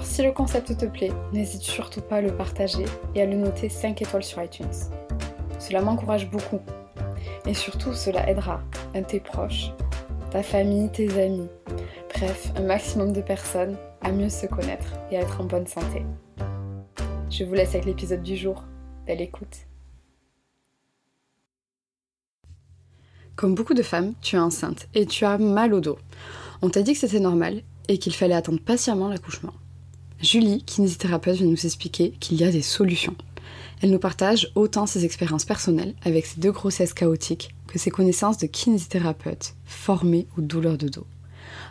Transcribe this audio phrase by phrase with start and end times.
[0.00, 3.36] Alors si le concept te plaît, n'hésite surtout pas à le partager et à le
[3.36, 4.64] noter 5 étoiles sur iTunes.
[5.58, 6.60] Cela m'encourage beaucoup.
[7.44, 8.62] Et surtout, cela aidera
[9.08, 9.72] tes proches,
[10.30, 11.50] ta famille, tes amis,
[12.14, 16.02] bref, un maximum de personnes à mieux se connaître et à être en bonne santé.
[17.28, 18.64] Je vous laisse avec l'épisode du jour.
[19.06, 19.66] Belle écoute.
[23.36, 25.98] Comme beaucoup de femmes, tu es enceinte et tu as mal au dos.
[26.62, 29.52] On t'a dit que c'était normal et qu'il fallait attendre patiemment l'accouchement.
[30.22, 33.16] Julie, kinésithérapeute, vient nous expliquer qu'il y a des solutions.
[33.80, 38.36] Elle nous partage autant ses expériences personnelles avec ses deux grossesses chaotiques que ses connaissances
[38.36, 41.06] de kinésithérapeute formée aux douleurs de dos.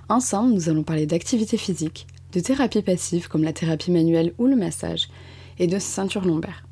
[0.09, 4.55] Ensemble, nous allons parler d'activité physique, de thérapie passive comme la thérapie manuelle ou le
[4.55, 5.09] massage,
[5.59, 6.65] et de ceinture lombaire.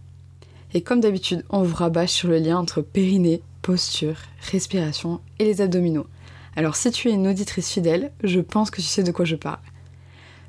[0.74, 4.18] Et comme d'habitude, on vous rabâche sur le lien entre périnée, posture,
[4.52, 6.08] respiration et les abdominaux.
[6.56, 9.36] Alors si tu es une auditrice fidèle, je pense que tu sais de quoi je
[9.36, 9.60] parle.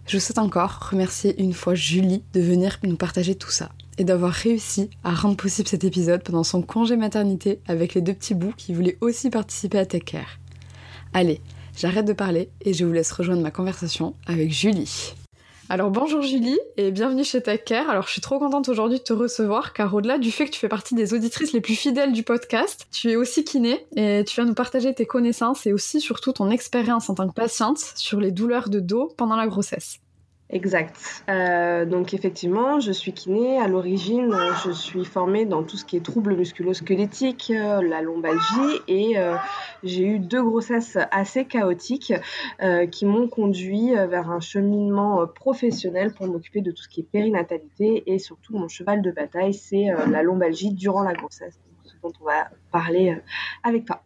[0.09, 4.33] Je souhaite encore remercier une fois Julie de venir nous partager tout ça et d'avoir
[4.33, 8.55] réussi à rendre possible cet épisode pendant son congé maternité avec les deux petits bouts
[8.56, 10.39] qui voulaient aussi participer à Tech Care.
[11.12, 11.42] Allez,
[11.77, 15.14] j'arrête de parler et je vous laisse rejoindre ma conversation avec Julie.
[15.70, 17.90] Alors bonjour Julie et bienvenue chez Tech Care.
[17.90, 20.58] Alors je suis trop contente aujourd'hui de te recevoir car au-delà du fait que tu
[20.58, 24.40] fais partie des auditrices les plus fidèles du podcast, tu es aussi kiné et tu
[24.40, 28.18] vas nous partager tes connaissances et aussi surtout ton expérience en tant que patiente sur
[28.18, 30.01] les douleurs de dos pendant la grossesse.
[30.51, 31.25] Exact.
[31.29, 33.61] Euh, donc effectivement, je suis kiné.
[33.61, 38.81] À l'origine, je suis formée dans tout ce qui est troubles musculo-squelettiques, euh, la lombalgie,
[38.89, 39.36] et euh,
[39.83, 42.14] j'ai eu deux grossesses assez chaotiques
[42.91, 48.05] qui m'ont conduit vers un cheminement professionnel pour m'occuper de tout ce qui est périnatalité
[48.07, 52.25] et surtout mon cheval de bataille, c'est la lombalgie durant la grossesse, ce dont on
[52.25, 53.17] va parler
[53.63, 54.03] avec toi.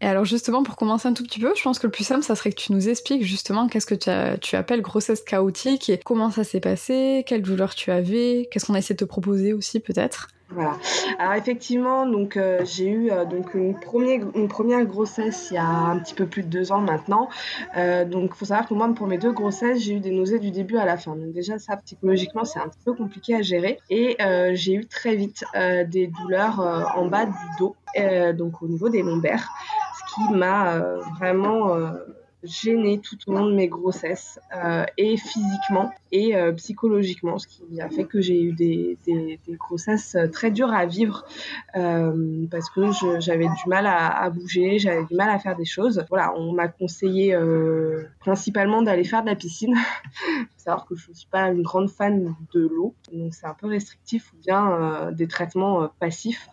[0.00, 2.22] Et alors justement, pour commencer un tout petit peu, je pense que le plus simple,
[2.22, 6.30] ça serait que tu nous expliques justement qu'est-ce que tu, appelles grossesse chaotique et comment
[6.30, 9.80] ça s'est passé, quelle douleur tu avais, qu'est-ce qu'on a essayé de te proposer aussi
[9.80, 10.28] peut-être.
[10.48, 10.76] Voilà.
[11.18, 15.58] Alors effectivement, donc euh, j'ai eu euh, donc une première une première grossesse il y
[15.58, 17.28] a un petit peu plus de deux ans maintenant.
[17.76, 20.52] Euh, donc faut savoir que moi pour mes deux grossesses j'ai eu des nausées du
[20.52, 21.16] début à la fin.
[21.16, 24.86] Donc déjà ça psychologiquement c'est un petit peu compliqué à gérer et euh, j'ai eu
[24.86, 25.44] très vite
[25.88, 26.60] des douleurs
[26.94, 27.74] en bas du dos,
[28.34, 29.50] donc au niveau des lombaires
[30.16, 31.90] qui m'a euh, vraiment euh,
[32.42, 37.90] gênée tout au long de mes grossesses, euh, et physiquement et psychologiquement, ce qui a
[37.90, 38.96] fait que j'ai eu des,
[39.48, 41.26] grossesses très dures à vivre
[41.74, 42.82] parce que
[43.18, 46.06] j'avais du mal à, à bouger, j'avais du mal à faire des choses.
[46.08, 47.36] Voilà, on m'a conseillé
[48.20, 49.74] principalement d'aller faire de la piscine.
[50.66, 53.68] Savoir que je ne suis pas une grande fan de l'eau, donc c'est un peu
[53.68, 56.48] restrictif ou bien des traitements passifs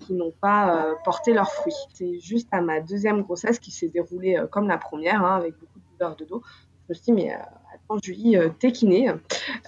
[0.00, 1.74] qui n'ont pas porté leurs fruits.
[1.94, 5.78] C'est juste à ma deuxième grossesse qui s'est déroulée comme la première, hein, avec beaucoup
[5.78, 6.42] de douleurs de dos.
[6.90, 9.10] Je me suis dit, mais attends, Julie, euh, t'es kiné,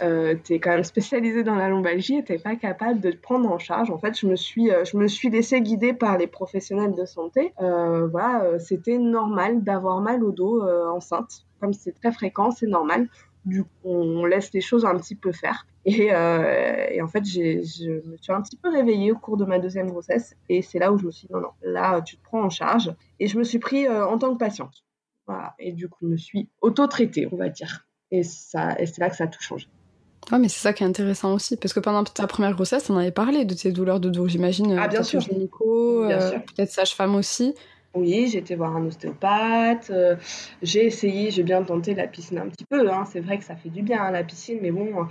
[0.02, 3.48] euh, t'es quand même spécialisée dans la lombalgie et t'es pas capable de te prendre
[3.50, 3.90] en charge.
[3.90, 7.04] En fait, je me suis, euh, je me suis laissée guider par les professionnels de
[7.04, 7.52] santé.
[7.60, 11.46] Euh, voilà, c'était normal d'avoir mal au dos enceinte.
[11.60, 13.08] Comme c'est très fréquent, c'est normal.
[13.44, 15.66] Du coup, on laisse les choses un petit peu faire.
[15.84, 19.44] Et, euh, et en fait, je me suis un petit peu réveillée au cours de
[19.44, 20.36] ma deuxième grossesse.
[20.48, 22.50] Et c'est là où je me suis dit, non, non, là, tu te prends en
[22.50, 22.94] charge.
[23.18, 24.84] Et je me suis pris euh, en tant que patiente.
[25.26, 25.54] Voilà.
[25.58, 27.86] Et du coup, je me suis auto-traitée, on va dire.
[28.10, 29.66] Et, ça, et c'est là que ça a tout changé.
[30.30, 32.96] Ouais, mais c'est ça qui est intéressant aussi, parce que pendant ta première grossesse, on
[32.96, 34.78] avait parlé de tes douleurs de dos, j'imagine.
[34.78, 35.20] Ah, bien sûr.
[35.20, 37.54] Gynéco, euh, peut-être sage-femme aussi.
[37.94, 39.90] Oui, j'ai été voir un ostéopathe.
[39.90, 40.16] Euh,
[40.62, 42.90] j'ai essayé, j'ai bien tenté la piscine un petit peu.
[42.90, 43.04] Hein.
[43.04, 45.06] C'est vrai que ça fait du bien, hein, la piscine, mais bon,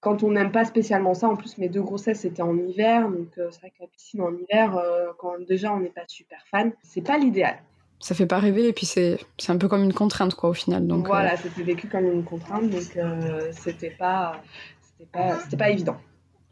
[0.00, 3.28] quand on n'aime pas spécialement ça, en plus, mes deux grossesses étaient en hiver, donc
[3.38, 6.44] euh, c'est vrai que la piscine en hiver, euh, quand déjà on n'est pas super
[6.50, 7.58] fan, c'est pas l'idéal
[8.00, 10.54] ça fait pas rêver et puis c'est c'est un peu comme une contrainte quoi au
[10.54, 12.82] final donc voilà c'était vécu comme une contrainte donc
[13.50, 14.40] c'était pas
[14.80, 15.96] c'était pas c'était pas évident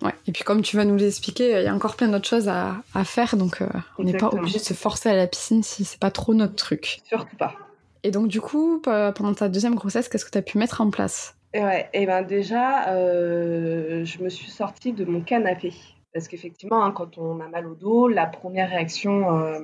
[0.03, 0.13] Ouais.
[0.27, 2.83] Et puis comme tu vas nous l'expliquer, il y a encore plein d'autres choses à,
[3.05, 3.63] faire, donc
[3.99, 6.55] on n'est pas obligé de se forcer à la piscine si c'est pas trop notre
[6.55, 7.01] truc.
[7.05, 7.55] Surtout pas.
[8.03, 10.91] Et donc du coup, pendant ta deuxième grossesse, qu'est-ce que tu as pu mettre en
[10.91, 11.35] place?
[11.55, 15.73] Et ouais, et ben déjà, je me suis sortie de mon canapé.
[16.17, 19.61] Parce qu'effectivement, hein, quand on a mal au dos, la première réaction euh,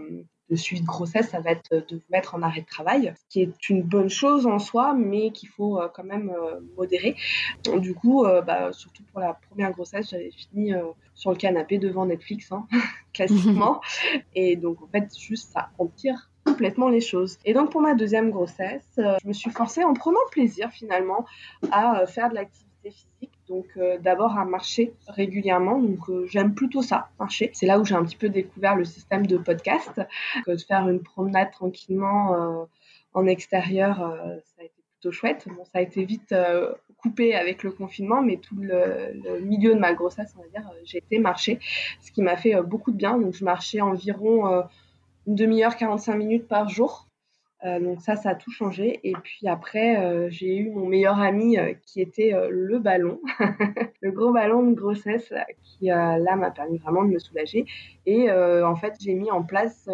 [0.51, 3.25] de suite de grossesse, ça va être de vous mettre en arrêt de travail, ce
[3.29, 7.17] qui est une bonne chose en soi, mais qu'il faut euh, quand même euh, modérer.
[7.79, 10.73] Du coup, bah, surtout pour la première grossesse, j'avais fini
[11.15, 12.67] sur le canapé devant Netflix, hein,
[13.15, 13.81] classiquement.
[14.35, 17.39] Et donc, en fait, juste ça empire complètement les choses.
[17.45, 21.25] Et donc pour ma deuxième grossesse, je me suis forcée en prenant plaisir finalement
[21.71, 25.79] à faire de l'activité physique donc euh, d'abord à marcher régulièrement.
[25.79, 27.51] Donc euh, j'aime plutôt ça, marcher.
[27.53, 30.01] C'est là où j'ai un petit peu découvert le système de podcast.
[30.47, 32.65] de faire une promenade tranquillement euh,
[33.15, 35.47] en extérieur, ça a été plutôt chouette.
[35.55, 36.35] Bon, ça a été vite
[36.97, 40.99] coupé avec le confinement, mais tout le, milieu de ma grossesse, on va dire, j'ai
[40.99, 41.59] été marcher,
[42.01, 43.19] ce qui m'a fait beaucoup de bien.
[43.19, 44.65] Donc je marchais environ
[45.27, 47.07] une demi-heure, 45 minutes par jour.
[47.65, 49.01] Euh, donc ça, ça a tout changé.
[49.05, 53.21] Et puis après, euh, j'ai eu mon meilleur ami euh, qui était le ballon,
[54.01, 55.33] le gros ballon de grossesse
[55.63, 57.67] qui là m'a permis vraiment de me soulager.
[58.07, 59.89] Et en fait, j'ai mis en place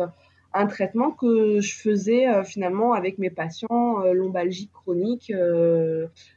[0.55, 5.32] un traitement que je faisais finalement avec mes patients lombalgiques chroniques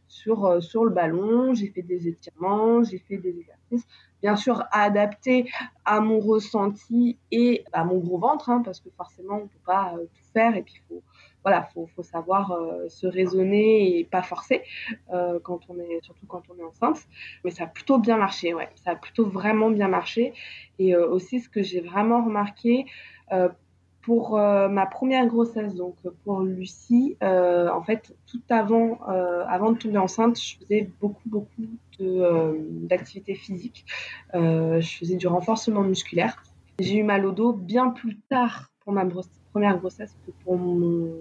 [0.08, 1.54] sur, sur le ballon.
[1.54, 3.88] J'ai fait des étirements, j'ai fait des exercices
[4.22, 5.50] bien sûr adaptés
[5.86, 9.66] à mon ressenti et à mon gros ventre, hein, parce que forcément on ne peut
[9.66, 11.02] pas tout faire et puis il faut,
[11.44, 14.62] voilà, faut, faut savoir euh, se raisonner et pas forcer
[15.14, 17.00] euh, quand on est, surtout quand on est enceinte.
[17.44, 18.70] Mais ça a plutôt bien marché, ouais.
[18.84, 20.34] Ça a plutôt vraiment bien marché.
[20.80, 22.86] Et euh, aussi, ce que j'ai vraiment remarqué
[24.02, 25.96] pour ma première grossesse, donc
[26.26, 29.00] pour Lucie, en fait, tout avant,
[29.48, 31.64] avant de tomber enceinte, je faisais beaucoup, beaucoup
[31.98, 33.86] d'activités physiques.
[34.34, 36.44] je faisais du renforcement musculaire.
[36.80, 41.14] J'ai eu mal au dos bien plus tard pour ma grossesse première grossesse pour mon,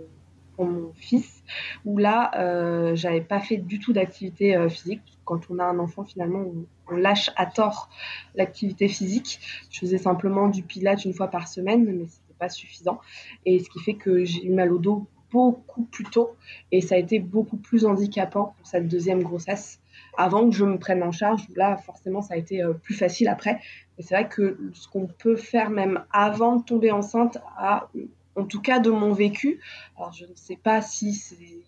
[0.95, 1.43] fils,
[1.87, 5.01] où là, euh, j'avais pas fait du tout d'activité euh, physique.
[5.25, 6.45] Quand on a un enfant, finalement,
[6.89, 7.89] on, lâche à tort
[8.35, 9.41] l'activité physique.
[9.71, 13.01] Je faisais simplement du pilates une fois par semaine, mais c'était pas suffisant.
[13.47, 16.35] Et ce qui fait que j'ai eu mal au dos beaucoup plus tôt
[16.73, 19.81] et ça a été beaucoup plus handicapant pour cette deuxième grossesse
[20.17, 21.47] avant que je me prenne en charge.
[21.55, 23.61] Là, forcément, ça a été euh, plus facile après.
[23.99, 27.89] Et c'est vrai que ce qu'on peut faire même avant de tomber enceinte a
[28.37, 29.61] en tout cas de mon vécu.
[29.97, 31.63] Alors je ne sais pas si s'il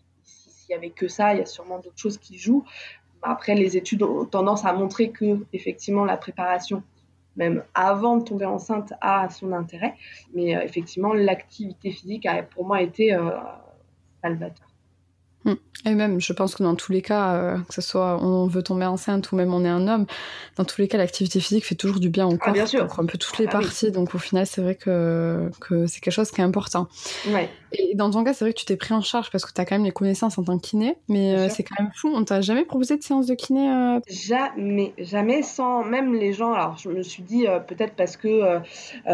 [0.70, 2.64] y avait que ça, il y a sûrement d'autres choses qui jouent.
[3.22, 6.82] Après, les études ont tendance à montrer que effectivement la préparation,
[7.36, 9.94] même avant de tomber enceinte, a son intérêt.
[10.34, 13.30] Mais euh, effectivement, l'activité physique a pour moi été euh,
[14.22, 14.71] salvateur.
[15.44, 15.54] Mm.
[15.84, 18.62] Et même, je pense que dans tous les cas, euh, que ce soit on veut
[18.62, 20.06] tomber enceinte ou même on est un homme,
[20.56, 22.52] dans tous les cas, l'activité physique fait toujours du bien au ah, corps.
[22.52, 22.86] bien sûr.
[22.98, 23.90] un peu toutes les ah parties.
[23.90, 26.86] Donc au final, c'est vrai que, que c'est quelque chose qui est important.
[27.28, 27.48] Ouais.
[27.72, 29.60] Et dans ton cas, c'est vrai que tu t'es pris en charge parce que tu
[29.60, 32.12] as quand même les connaissances en tant que kiné, mais euh, c'est quand même fou.
[32.14, 36.52] On t'a jamais proposé de séance de kiné euh Jamais, jamais sans même les gens.
[36.52, 38.60] Alors je me suis dit peut-être parce que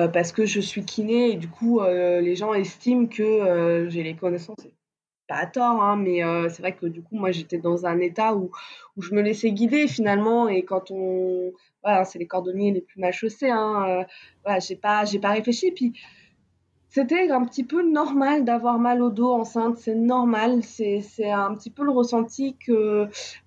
[0.09, 4.57] parce que je suis kiné et du coup les gens estiment que j'ai les connaissances
[5.29, 8.01] pas à tort, hein, mais euh, c'est vrai que du coup, moi, j'étais dans un
[8.01, 8.51] état où,
[8.97, 10.49] où je me laissais guider finalement.
[10.49, 11.53] Et quand on.
[11.85, 13.51] Voilà, c'est les cordonniers les plus mal chaussés.
[13.51, 14.05] Hein, euh,
[14.45, 15.71] voilà, j'ai pas, pas réfléchi.
[15.71, 15.93] Puis
[16.89, 19.77] c'était un petit peu normal d'avoir mal au dos enceinte.
[19.77, 20.63] C'est normal.
[20.63, 23.07] C'est, un petit peu le ressenti que,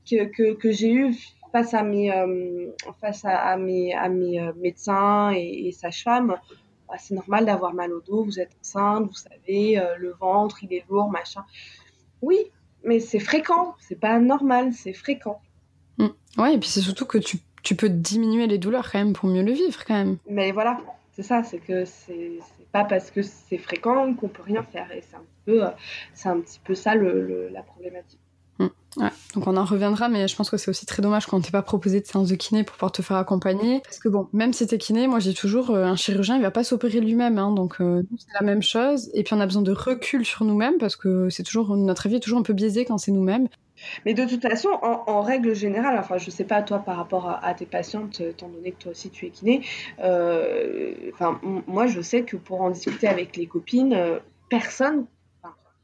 [0.09, 1.15] que, que, que j'ai eu
[1.51, 2.71] face à mes, euh,
[3.01, 6.37] face à, mes, à mes médecins et, et sages-femmes.
[6.91, 10.61] Bah, c'est normal d'avoir mal au dos, vous êtes enceinte, vous savez, euh, le ventre,
[10.61, 11.45] il est lourd, machin.
[12.21, 12.37] Oui,
[12.83, 15.41] mais c'est fréquent, c'est pas normal, c'est fréquent.
[15.97, 16.41] Oui, mmh.
[16.41, 19.29] Ouais, et puis c'est surtout que tu, tu, peux diminuer les douleurs quand même pour
[19.29, 20.17] mieux le vivre quand même.
[20.29, 20.79] Mais voilà,
[21.13, 22.39] c'est ça, c'est que c'est
[22.73, 24.91] pas parce que c'est fréquent qu'on peut rien faire.
[24.91, 25.69] Et c'est un, peu, euh,
[26.25, 28.19] un petit peu ça le, la problématique.
[28.97, 31.61] Donc on en reviendra, mais je pense que c'est aussi très dommage qu'on t'ait pas
[31.61, 33.79] proposé de séance de kiné pour pouvoir te faire accompagner.
[33.85, 36.51] Parce que bon, même si t'es kiné, moi j'ai toujours euh, un chirurgien, il va
[36.51, 39.09] pas s'opérer lui-même, hein, donc euh, c'est la même chose.
[39.13, 42.17] Et puis on a besoin de recul sur nous-mêmes parce que c'est toujours notre avis
[42.17, 43.47] est toujours un peu biaisé quand c'est nous-mêmes.
[44.05, 47.53] Mais de toute façon, en, règle générale, enfin je sais pas toi par rapport à,
[47.55, 49.65] tes patientes, étant donné que toi aussi tu es kiné,
[50.03, 50.93] euh,
[51.65, 54.19] moi je sais que pour en discuter avec les copines,
[54.49, 55.05] personne,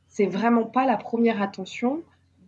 [0.09, 2.03] c'est vraiment pas la première attention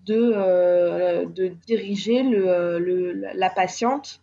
[0.10, 4.22] de, euh, de diriger le, la patiente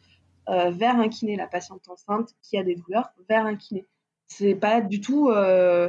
[0.49, 3.87] euh, vers un kiné, la patiente enceinte qui a des douleurs, vers un kiné.
[4.26, 5.31] C'est pas du tout.
[5.31, 5.88] Euh,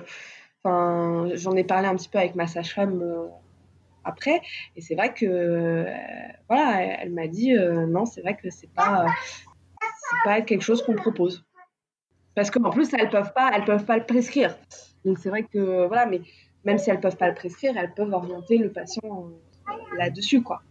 [0.63, 3.03] enfin, j'en ai parlé un petit peu avec ma sage-femme
[4.03, 4.41] après,
[4.75, 5.85] et c'est vrai que
[6.47, 7.53] voilà, elle, m'a dit
[7.87, 9.05] non, c'est vrai que c'est pas
[10.23, 11.43] pas quelque chose qu'on propose.
[12.35, 14.55] Parce qu'en plus, elles peuvent pas, elles peuvent pas le prescrire.
[15.03, 16.21] Donc c'est vrai que voilà, mais
[16.63, 19.31] même si elles peuvent pas le prescrire, elles peuvent orienter le patient
[19.97, 20.66] là-dessus, quoi.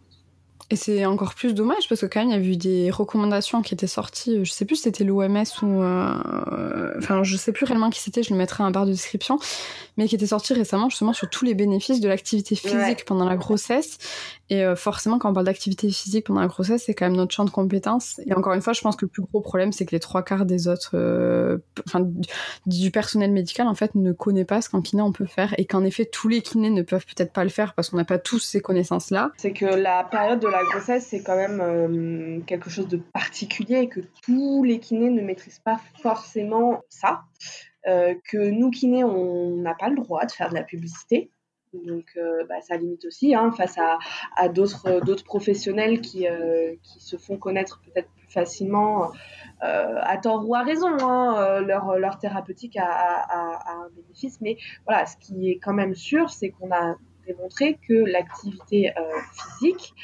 [0.69, 3.63] Et c'est encore plus dommage parce que quand même il y a eu des recommandations
[3.63, 7.65] qui étaient sorties, je sais plus si c'était l'OMS ou euh, enfin je sais plus
[7.67, 9.39] réellement qui c'était, je le mettrai en barre de description,
[9.97, 13.37] mais qui était sorti récemment justement sur tous les bénéfices de l'activité physique pendant la
[13.37, 13.99] grossesse.
[14.51, 17.33] Et euh, forcément quand on parle d'activité physique pendant la grossesse, c'est quand même notre
[17.33, 18.21] champ de compétences.
[18.27, 20.25] Et encore une fois, je pense que le plus gros problème c'est que les trois
[20.25, 22.05] quarts des autres, euh, enfin
[22.67, 25.65] du personnel médical en fait ne connaît pas ce qu'un kiné on peut faire et
[25.65, 28.19] qu'en effet tous les kinés ne peuvent peut-être pas le faire parce qu'on n'a pas
[28.19, 29.31] tous ces connaissances là.
[29.37, 33.81] C'est que la période de la grossesse, c'est quand même euh, quelque chose de particulier
[33.81, 37.23] et que tous les kinés ne maîtrisent pas forcément ça.
[37.87, 41.31] Euh, que nous, kinés, on n'a pas le droit de faire de la publicité.
[41.73, 46.27] Donc, euh, bah, ça limite aussi hein, face à, d'autres professionnels qui,
[46.83, 49.13] se font connaître peut-être plus facilement,
[49.61, 50.89] à tort ou à raison.
[51.01, 53.27] Hein, leur, thérapeutique a,
[53.69, 54.41] un bénéfice.
[54.41, 56.97] Mais voilà, ce qui est quand même sûr, c'est qu'on a
[57.27, 58.93] démontré que l'activité
[59.33, 59.95] physique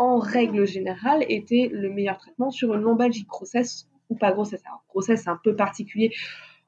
[0.00, 4.62] en règle générale, était le meilleur traitement sur une lombalgie, grossesse ou pas grossesse.
[4.64, 6.10] Alors, grossesse, c'est un peu particulier.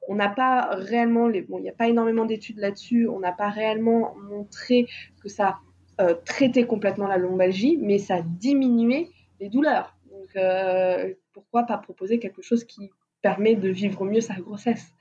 [0.07, 1.41] On n'a pas réellement, les...
[1.41, 4.87] bon, il n'y a pas énormément d'études là-dessus, on n'a pas réellement montré
[5.21, 5.57] que ça
[5.99, 9.09] euh, traitait complètement la lombalgie, mais ça diminuait
[9.39, 9.97] les douleurs.
[10.11, 12.91] Donc, euh, pourquoi pas proposer quelque chose qui
[13.23, 14.93] permet de vivre mieux sa grossesse?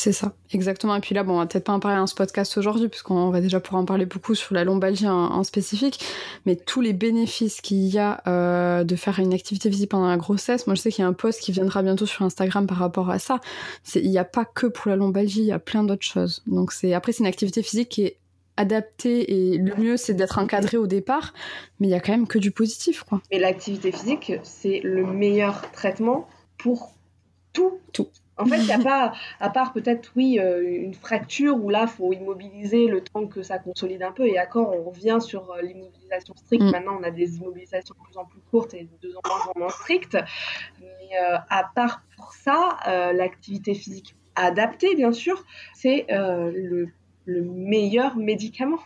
[0.00, 0.96] C'est ça, exactement.
[0.96, 3.28] Et puis là, bon, on va peut-être pas en parler dans ce podcast aujourd'hui, puisqu'on
[3.28, 6.02] va déjà pouvoir en parler beaucoup sur la lombalgie en, spécifique,
[6.46, 10.16] mais tous les bénéfices qu'il y a euh, de faire une activité physique pendant la
[10.16, 12.78] grossesse, moi je sais qu'il y a un post qui viendra bientôt sur Instagram par
[12.78, 13.40] rapport à ça.
[13.94, 16.42] Il n'y a pas que pour la lombalgie, il y a plein d'autres choses.
[16.46, 18.16] Donc c'est après c'est une activité physique qui est
[18.56, 21.34] adaptée et le mieux c'est d'être encadré au départ,
[21.78, 23.20] mais il y a quand même que du positif, quoi.
[23.30, 26.26] Et l'activité physique, c'est le meilleur traitement
[26.56, 26.94] pour
[27.52, 27.80] tout.
[27.92, 28.08] Tout.
[28.40, 31.82] En fait, il n'y a pas, à part peut-être, oui, euh, une fracture où là,
[31.82, 34.26] il faut immobiliser le temps que ça consolide un peu.
[34.26, 36.64] Et d'accord, on revient sur euh, l'immobilisation stricte.
[36.64, 36.70] Mm.
[36.70, 39.52] Maintenant, on a des immobilisations de plus en plus courtes et de deux en moins
[39.54, 40.16] en moins strictes.
[40.80, 42.78] Mais euh, à part pour ça,
[43.14, 45.44] l'activité physique adaptée, bien sûr,
[45.74, 46.88] c'est le,
[47.26, 48.80] meilleur médicament.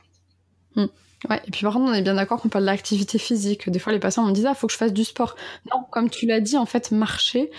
[0.77, 0.87] Mm.
[1.29, 3.71] Ouais, et puis par contre, on est bien d'accord qu'on parle d'activité physique.
[3.71, 5.37] Des fois, les patients me disent, ah, faut que je fasse du sport.
[5.73, 7.51] Non, comme tu l'as dit, en fait, marcher,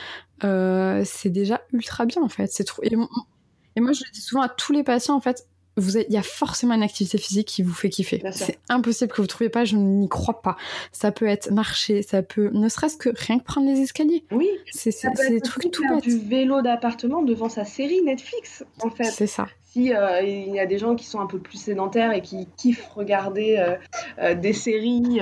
[0.43, 2.51] euh, c'est déjà ultra bien, en fait.
[2.51, 2.83] C'est trop...
[2.83, 6.17] Et, moi, je le dis souvent à tous les patients, en fait, vous il y
[6.17, 8.23] a forcément une activité physique qui vous fait kiffer.
[8.31, 10.55] C'est impossible que vous trouviez pas, je n'y crois pas.
[10.93, 14.23] Ça peut être marcher, ça peut, ne serait-ce que rien que prendre les escaliers.
[14.31, 14.47] Oui.
[14.71, 14.93] C'est
[15.29, 16.03] des trucs tout bêtes.
[16.03, 19.03] du vélo d'appartement devant sa série Netflix, en fait.
[19.03, 19.47] C'est ça.
[19.75, 22.47] Si euh, il y a des gens qui sont un peu plus sédentaires et qui
[22.55, 23.75] kiffent regarder euh,
[24.19, 25.19] euh, des séries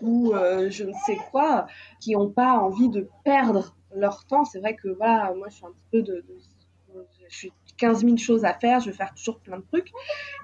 [0.00, 1.68] ou je ne sais quoi,
[2.00, 5.64] qui n'ont pas envie de perdre leur temps, c'est vrai que voilà, moi je suis
[5.64, 6.36] un petit peu de, de
[7.28, 9.92] je suis 15 000 choses à faire, je vais faire toujours plein de trucs.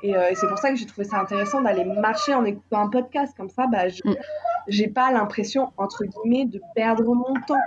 [0.05, 2.89] Euh, et, c'est pour ça que j'ai trouvé ça intéressant d'aller marcher en écoutant un
[2.89, 3.37] podcast.
[3.37, 3.89] Comme ça, bah,
[4.69, 4.93] j'ai mm.
[4.93, 7.61] pas l'impression, entre guillemets, de perdre mon temps.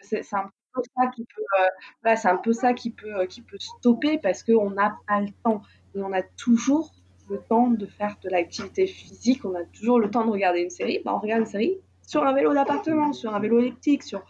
[0.00, 4.70] C'est un euh, c'est un peu ça qui peut, euh, qui peut stopper parce qu'on
[4.70, 5.62] n'a pas le temps.
[5.94, 6.92] On a toujours
[7.28, 10.70] le temps de faire de l'activité physique, on a toujours le temps de regarder une
[10.70, 11.00] série.
[11.04, 14.24] Bah, on regarde une série sur un vélo d'appartement, sur un vélo électrique, sur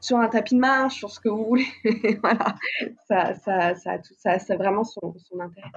[0.00, 1.66] sur un tapis de marche, sur ce que vous voulez.
[2.22, 2.56] voilà,
[3.08, 5.70] ça, ça, ça, ça, ça, a vraiment son, son intérêt.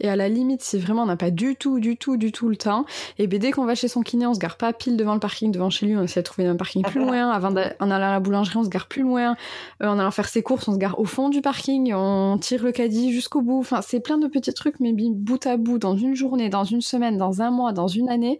[0.00, 2.48] Et à la limite, si vraiment on n'a pas du tout, du tout, du tout
[2.48, 2.84] le temps,
[3.18, 5.20] et bien dès qu'on va chez son kiné, on se gare pas pile devant le
[5.20, 7.30] parking, devant chez lui, on essaie de trouver un parking plus loin.
[7.30, 9.36] Avant en allant à la boulangerie, on se gare plus loin.
[9.82, 12.62] Euh, en allant faire ses courses, on se gare au fond du parking, on tire
[12.62, 13.60] le caddie jusqu'au bout.
[13.60, 16.80] Enfin, c'est plein de petits trucs, mais bout à bout, dans une journée, dans une
[16.80, 18.38] semaine, dans un mois, dans une année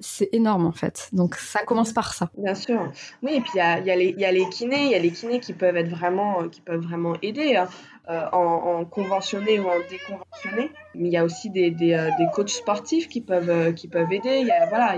[0.00, 1.10] c'est énorme en fait.
[1.12, 2.30] Donc ça commence par ça.
[2.36, 2.90] Bien sûr.
[3.22, 4.98] Oui, et puis il y a, y, a y a, les kinés, il y a
[4.98, 7.68] les kinés qui peuvent être vraiment, euh, qui peuvent vraiment aider hein,
[8.10, 10.70] euh, en, conventionné ou en déconventionné.
[10.94, 14.12] Mais il y a aussi des, des, euh, des, coachs sportifs qui peuvent, qui peuvent
[14.12, 14.46] aider.
[14.68, 14.96] Voilà,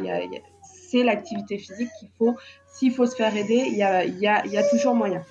[0.62, 2.37] c'est l'activité physique qu'il faut.
[2.66, 5.23] S'il faut se faire aider, il y a, y, a, y a toujours moyen.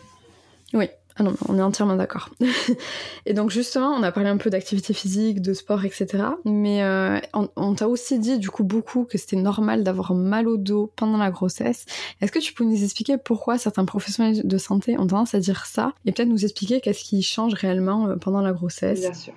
[0.74, 2.30] Oui, ah non, on est entièrement d'accord.
[3.26, 6.08] et donc justement, on a parlé un peu d'activité physique, de sport, etc.
[6.46, 10.58] Mais euh, on, t'a aussi dit du coup beaucoup que c'était normal d'avoir mal au
[10.58, 11.86] dos pendant la grossesse.
[12.22, 15.66] Est-ce que tu peux nous expliquer pourquoi certains professionnels de santé ont tendance à dire
[15.66, 19.02] ça et peut-être nous expliquer qu'est-ce qui change réellement euh, pendant la grossesse?
[19.02, 19.34] Bien sûr.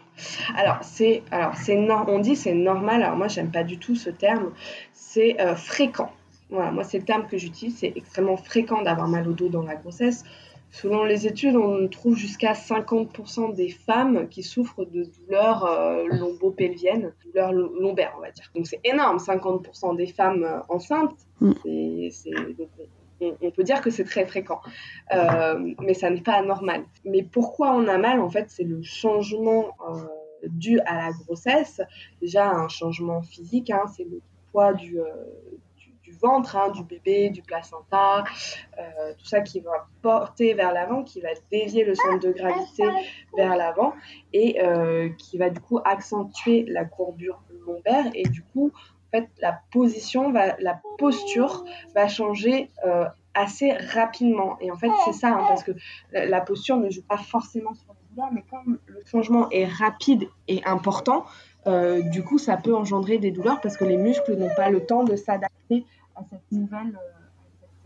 [0.56, 3.02] Alors c'est alors c'est on dit c'est normal.
[3.02, 4.52] Alors moi j'aime pas du tout ce terme.
[4.92, 6.12] C'est euh, fréquent.
[6.50, 7.78] Voilà, moi c'est le terme que j'utilise.
[7.78, 10.24] C'est extrêmement fréquent d'avoir mal au dos dans la grossesse.
[10.74, 17.12] Selon les études, on trouve jusqu'à 50% des femmes qui souffrent de douleurs euh, lombo-pelviennes,
[17.24, 18.50] douleurs lombaires, on va dire.
[18.56, 21.14] Donc c'est énorme, 50% des femmes euh, enceintes.
[21.40, 21.52] Mm.
[23.20, 24.60] on, peut dire que c'est très fréquent,
[25.80, 26.82] mais ça n'est pas anormal.
[27.04, 29.76] Mais pourquoi on a mal En fait, c'est le changement
[30.44, 31.82] dû à la grossesse.
[32.20, 34.98] Déjà, un changement physique, hein, c'est le poids du,
[36.24, 38.24] ventre, hein, du bébé, du placenta,
[38.78, 42.84] euh, tout ça qui va porter vers l'avant, qui va dévier le centre de gravité
[43.36, 43.92] vers l'avant
[44.32, 49.28] et euh, qui va du coup accentuer la courbure lombaire et du coup en fait
[49.40, 51.64] la position va, la posture
[51.94, 53.04] va changer euh,
[53.34, 54.56] assez rapidement.
[54.60, 55.72] Et en fait c'est ça hein, parce que
[56.12, 60.28] la, posture ne joue pas forcément sur le douleur mais comme le changement est rapide
[60.48, 61.26] et important
[62.10, 65.02] du coup, ça peut engendrer des douleurs parce que les muscles n'ont pas le temps
[65.02, 66.98] de s'adapter à cette nouvelle,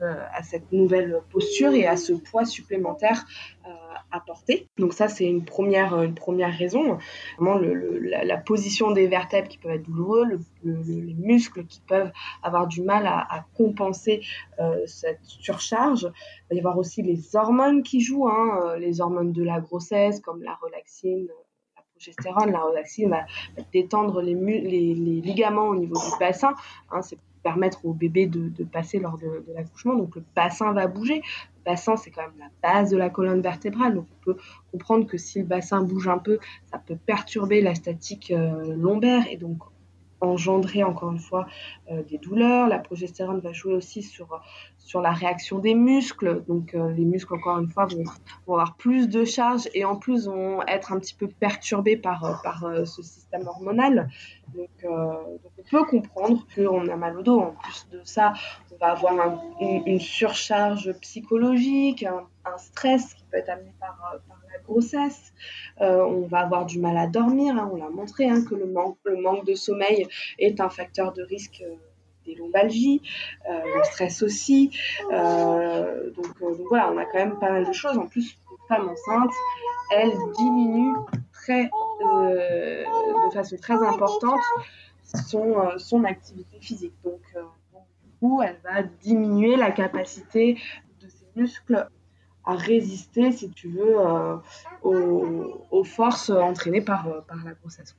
[0.01, 3.25] euh, euh, à cette nouvelle posture et à ce poids supplémentaire
[3.67, 3.71] euh,
[4.27, 4.69] porter.
[4.79, 6.99] Donc ça, c'est une première, une première raison.
[7.39, 10.25] Vraiment, la, position des vertèbres qui peuvent être douloureux,
[10.65, 12.11] les muscles qui peuvent
[12.43, 14.23] avoir du mal à, compenser
[14.87, 16.11] cette surcharge.
[16.51, 20.21] Il va y avoir aussi les hormones qui jouent, hein, les hormones de la grossesse
[20.21, 21.29] comme la relaxine,
[21.77, 22.51] la progestérone.
[22.51, 23.27] La relaxine va,
[23.73, 26.55] détendre les, ligaments au niveau du bassin.
[26.91, 29.95] Hein, c'est permettre au bébé de, passer lors de, l'accouchement.
[29.95, 31.17] Donc le bassin va bouger.
[31.17, 33.95] Le bassin, c'est quand même la base de la colonne vertébrale.
[33.95, 34.37] Donc on peut
[34.73, 36.39] comprendre que si le bassin bouge un peu,
[36.71, 39.59] ça peut perturber la statique euh, lombaire et donc
[40.21, 41.47] engendrer encore une fois
[41.91, 42.69] euh, des douleurs.
[42.69, 44.41] La progestérone va jouer aussi sur,
[44.79, 46.43] sur la réaction des muscles.
[46.47, 48.05] Donc euh, les muscles, encore une fois, vont,
[48.47, 52.35] avoir plus de charge et en plus vont être un petit peu perturbés par, euh,
[52.43, 54.09] par ce système hormonal.
[54.55, 57.41] Donc, on peut comprendre qu'on a mal au dos.
[57.41, 58.33] En plus de ça,
[58.73, 62.25] on va avoir une, surcharge psychologique, un,
[62.57, 65.33] stress qui peut être amené par, par grossesse.
[65.81, 67.57] Euh, on va avoir du mal à dormir.
[67.57, 68.99] Hein, on l'a montré hein, que le manque,
[69.45, 70.07] de sommeil
[70.39, 71.75] est un facteur de risque euh,
[72.27, 73.01] des lombalgies,
[73.49, 74.71] euh, le stress aussi.
[75.11, 77.97] donc, voilà, on a quand même pas mal de choses.
[77.97, 79.33] En plus, une femme enceinte,
[79.97, 80.95] elle diminue
[81.33, 84.41] très, de façon très importante
[85.03, 86.93] son, son activité physique.
[87.03, 90.59] Donc, du coup, elle va diminuer la capacité
[91.01, 91.89] de ses muscles
[92.49, 94.37] à résister, si tu veux, euh,
[94.83, 97.95] aux, forces entraînées par, euh, par la grossesse.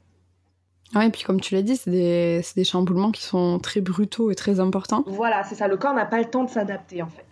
[0.96, 4.32] Oui, et puis comme tu l'as dit, c'est des, des, chamboulements qui sont très brutaux
[4.32, 5.04] et très importants.
[5.06, 5.68] Voilà, c'est ça.
[5.68, 7.26] Le corps n'a pas le temps de s'adapter, en fait.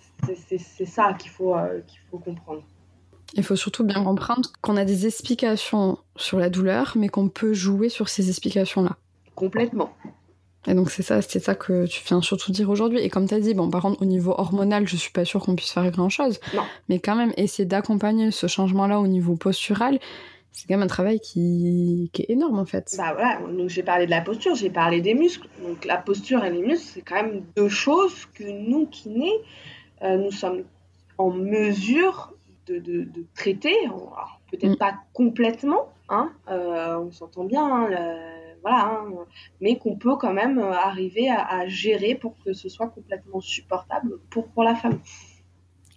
[0.60, 2.62] C'est ça qu'il faut, euh, qu'il faut comprendre.
[3.34, 7.54] Il faut surtout bien comprendre qu'on a des explications sur la douleur, mais qu'on peut
[7.54, 8.96] jouer sur ces explications-là.
[9.34, 9.92] Complètement.
[10.66, 13.00] Et donc c'est ça, c'est ça que tu viens surtout dire aujourd'hui.
[13.00, 15.42] Et comme tu as dit, bon par contre au niveau hormonal, je suis pas sûre
[15.42, 16.40] qu'on puisse faire grand chose.
[16.54, 16.64] Non.
[16.90, 20.00] Mais quand même essayer d'accompagner ce changement-là au niveau postural,
[20.52, 22.96] c'est quand même un travail qui, qui, est énorme en fait.
[22.98, 25.48] Bah voilà, donc j'ai parlé de la posture, j'ai parlé des muscles.
[25.66, 29.32] Donc la posture et les muscles, c'est quand même deux choses que nous kinés,
[30.02, 30.64] euh, nous sommes
[31.18, 32.34] en mesure
[32.66, 33.76] de, de, de traiter.
[34.52, 34.78] Peut-être mm.
[34.78, 37.66] pas complètement, hein, euh, on s'entend bien.
[37.66, 37.90] Hein,
[38.62, 39.06] voilà, hein,
[39.62, 44.20] mais qu'on peut quand même euh, arriver à, gérer pour que ce soit complètement supportable
[44.30, 45.00] pour, pour la femme.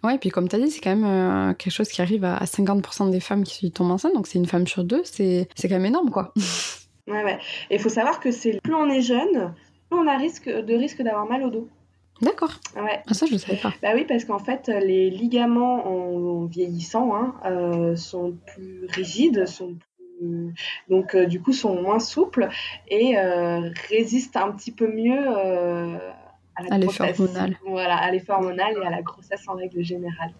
[0.03, 2.25] Ouais, et puis comme tu as dit, c'est quand même euh, quelque chose qui arrive
[2.25, 5.71] à, 50% des femmes qui tombent enceintes, donc c'est une femme sur deux, c'est quand
[5.71, 6.33] même énorme, quoi.
[7.09, 7.39] ouais, ouais.
[7.71, 9.55] Et il faut savoir que c'est plus on est jeune,
[9.91, 11.69] plus on a risque, de risque d'avoir mal au dos.
[12.23, 12.53] D'accord.
[12.77, 13.03] Ouais.
[13.07, 13.73] Ah, ça, je ne savais pas.
[13.83, 19.77] Bah oui, parce qu'en fait, les ligaments en, vieillissant hein, euh, sont plus rigides, sont
[20.89, 22.49] donc euh, du coup sont moins souples
[22.89, 25.99] et euh, résistent un petit peu mieux euh,
[26.55, 27.57] à l'effort hormonal.
[27.67, 30.33] Voilà, à l'effort hormonal et à la grossesse en règle générale.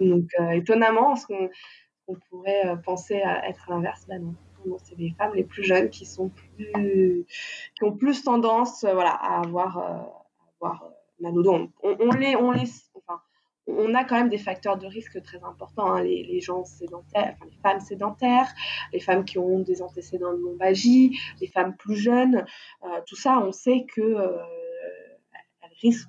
[0.00, 4.34] Donc étonnamment, ce qu'on pourrait penser à être l'inverse, bah non.
[4.82, 7.26] c'est les femmes les plus jeunes qui sont plus,
[7.76, 10.10] qui ont plus tendance, voilà, à avoir, à
[10.56, 10.90] avoir
[11.20, 11.68] mal au dos.
[11.82, 13.20] On, on, les, on les, enfin,
[13.78, 15.92] on a quand même des facteurs de risque très importants.
[15.92, 16.02] Hein.
[16.02, 18.52] Les, gens sédentaires, les femmes sédentaires,
[18.92, 22.44] les femmes qui ont des antécédents de lombalgie, les femmes plus jeunes.
[22.84, 24.36] Euh, tout ça, on sait que euh,
[25.80, 26.08] risquent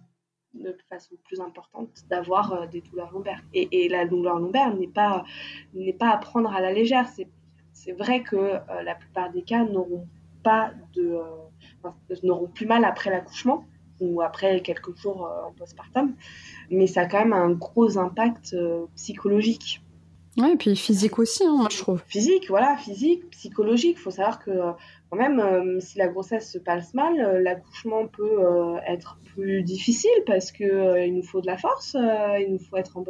[0.53, 3.41] de façon plus importante d'avoir euh, des douleurs lombaires.
[3.53, 5.23] Et, la douleur lombaire n'est pas,
[5.73, 7.07] n'est pas à prendre à la légère.
[7.07, 7.27] C'est,
[7.93, 10.07] vrai que la plupart des cas n'auront
[10.43, 11.19] pas de,
[12.23, 13.65] n'auront plus mal après l'accouchement
[14.01, 16.13] ou après quelques jours euh, en postpartum.
[16.69, 19.81] Mais ça a quand même un gros impact euh, psychologique.
[20.37, 22.01] Ouais, et puis physique aussi, hein, moi je trouve.
[22.07, 23.97] Physique, voilà, physique, psychologique.
[23.97, 24.51] Il faut savoir que
[25.11, 28.39] quand même, euh, si la grossesse se passe mal, l'accouchement peut
[28.87, 32.97] être plus difficile parce que il nous faut de la force, il nous faut être
[32.97, 33.03] en,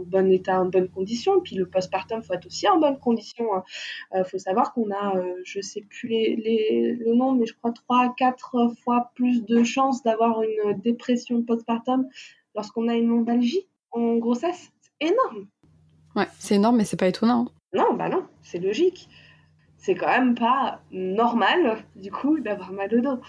[0.00, 1.40] bon état, en bonne condition.
[1.40, 3.46] Puis le postpartum, faut être aussi en bonne condition.
[4.14, 4.24] Il hein.
[4.24, 5.14] faut savoir qu'on a,
[5.44, 9.44] je sais plus les, les, le nom, mais je crois 3 à 4 fois plus
[9.46, 12.06] de chances d'avoir une dépression postpartum
[12.54, 14.70] lorsqu'on a une lombalgie en grossesse.
[14.80, 15.48] C'est énorme.
[16.14, 17.46] Ouais, c'est énorme, mais c'est pas étonnant.
[17.74, 19.08] Non, bah non, c'est logique.
[19.86, 23.20] C'est quand même pas normal, du coup, d'avoir mal au dos.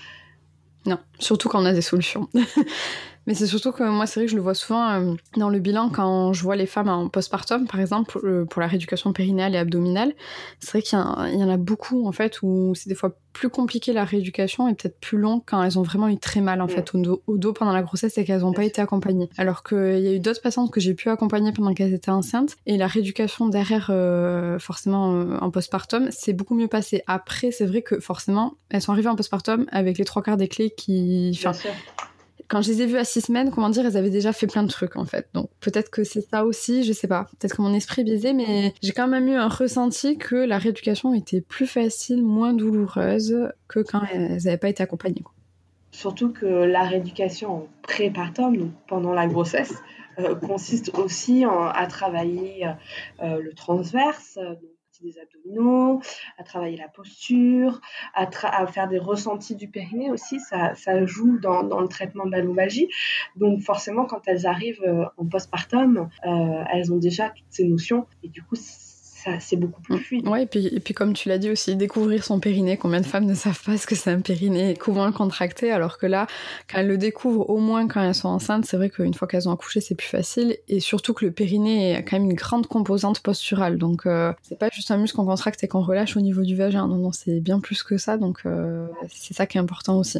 [0.87, 2.29] Non, surtout quand on a des solutions.
[3.27, 5.59] Mais c'est surtout que moi, c'est vrai que je le vois souvent euh, dans le
[5.59, 9.53] bilan quand je vois les femmes en postpartum, par exemple, pour, euh, la rééducation périnéale
[9.53, 10.13] et abdominale.
[10.61, 13.91] C'est vrai qu'il y, en a beaucoup, en fait, où c'est des fois plus compliqué
[13.91, 16.95] la rééducation et peut-être plus long quand elles ont vraiment eu très mal, en fait,
[16.95, 19.29] au dos, pendant la grossesse et qu'elles n'ont pas été accompagnées.
[19.37, 22.55] Alors qu'il y a eu d'autres patientes que j'ai pu accompagner pendant qu'elles étaient enceintes
[22.65, 27.03] et la rééducation derrière, euh, forcément, en postpartum, c'est beaucoup mieux passé.
[27.07, 30.47] Après, c'est vrai que forcément, elles sont arrivées en postpartum avec les trois quarts des
[30.47, 31.37] clés qui
[32.47, 34.63] quand je les ai vues à six semaines, comment dire, elles avaient déjà fait plein
[34.63, 35.27] de trucs en fait.
[35.33, 37.25] Donc peut-être que c'est ça aussi, je sais pas.
[37.39, 41.13] Peut-être que mon esprit est mais j'ai quand même eu un ressenti que la rééducation
[41.13, 45.23] était plus facile, moins douloureuse que quand elles n'avaient pas été accompagnées.
[45.91, 49.73] Surtout que la rééducation en prépartum, donc pendant la grossesse,
[50.19, 52.71] euh, consiste aussi à travailler euh,
[53.23, 54.39] euh, le transverse,
[55.01, 56.01] des abdominaux,
[56.38, 57.81] à travailler la posture,
[58.13, 58.27] à,
[58.67, 60.39] faire des ressentis du périnée aussi.
[60.39, 62.89] Ça, joue dans, dans, le traitement de la lombalgie.
[63.36, 68.07] Donc forcément, quand elles arrivent euh, en postpartum, euh, elles ont déjà toutes ces notions
[68.23, 68.55] et du coup,
[69.39, 70.27] c'est beaucoup plus fluide.
[70.27, 72.77] Ouais, et puis, et puis comme tu l'as dit aussi, découvrir son périnée.
[72.77, 75.97] Combien de femmes ne savent pas ce que c'est un périnée comment le contracter, alors
[75.97, 76.27] que là,
[76.69, 79.49] quand elles le découvrent, au moins quand elles sont enceintes, c'est vrai qu'une fois qu'elles
[79.49, 80.58] ont accouché, c'est plus facile.
[80.67, 83.77] Et surtout que le périnée est quand même une grande composante posturale.
[83.77, 86.56] Donc, euh, c'est pas juste un muscle qu'on contracte et qu'on relâche au niveau du
[86.56, 86.88] vagin.
[86.88, 88.17] Non, non, c'est bien plus que ça.
[88.17, 90.19] Donc, euh, c'est ça qui est important aussi.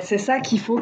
[0.00, 0.80] C'est ça qu'il faut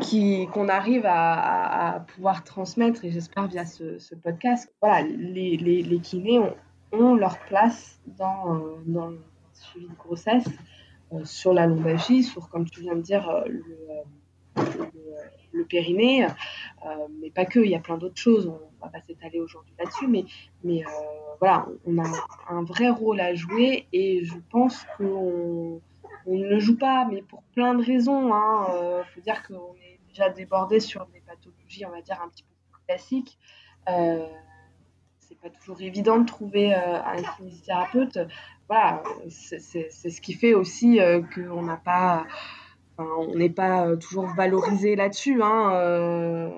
[0.53, 4.71] qu'on arrive à, pouvoir transmettre, et j'espère via ce, podcast.
[4.83, 6.53] Voilà, les, les, les kinés ont,
[6.93, 9.21] ont leur place dans, euh, dans le
[9.53, 10.49] suivi de grossesse,
[11.13, 13.63] euh, sur la lombalgie, sur, comme tu viens de dire, euh, le,
[15.53, 16.27] le, périnée,
[17.21, 20.09] mais pas que, il y a plein d'autres choses, on va pas s'étaler aujourd'hui là-dessus,
[20.09, 20.25] mais,
[20.65, 20.83] mais
[21.39, 22.09] voilà, on a
[22.49, 25.81] un vrai rôle à jouer et je pense qu'on
[26.27, 28.29] on ne le joue pas, mais pour plein de raisons.
[28.29, 29.05] Il hein.
[29.15, 32.79] faut dire qu'on est déjà débordé sur des pathologies, on va dire, un petit peu
[32.87, 33.39] classiques.
[35.43, 38.19] Pas toujours évident de trouver euh, un kinésithérapeute.
[38.69, 39.59] Voilà, c'est
[39.91, 42.27] ce qui fait aussi euh, qu'on n'a pas,
[42.99, 45.43] on n'est pas toujours valorisé là-dessus.
[45.43, 46.53] Hein,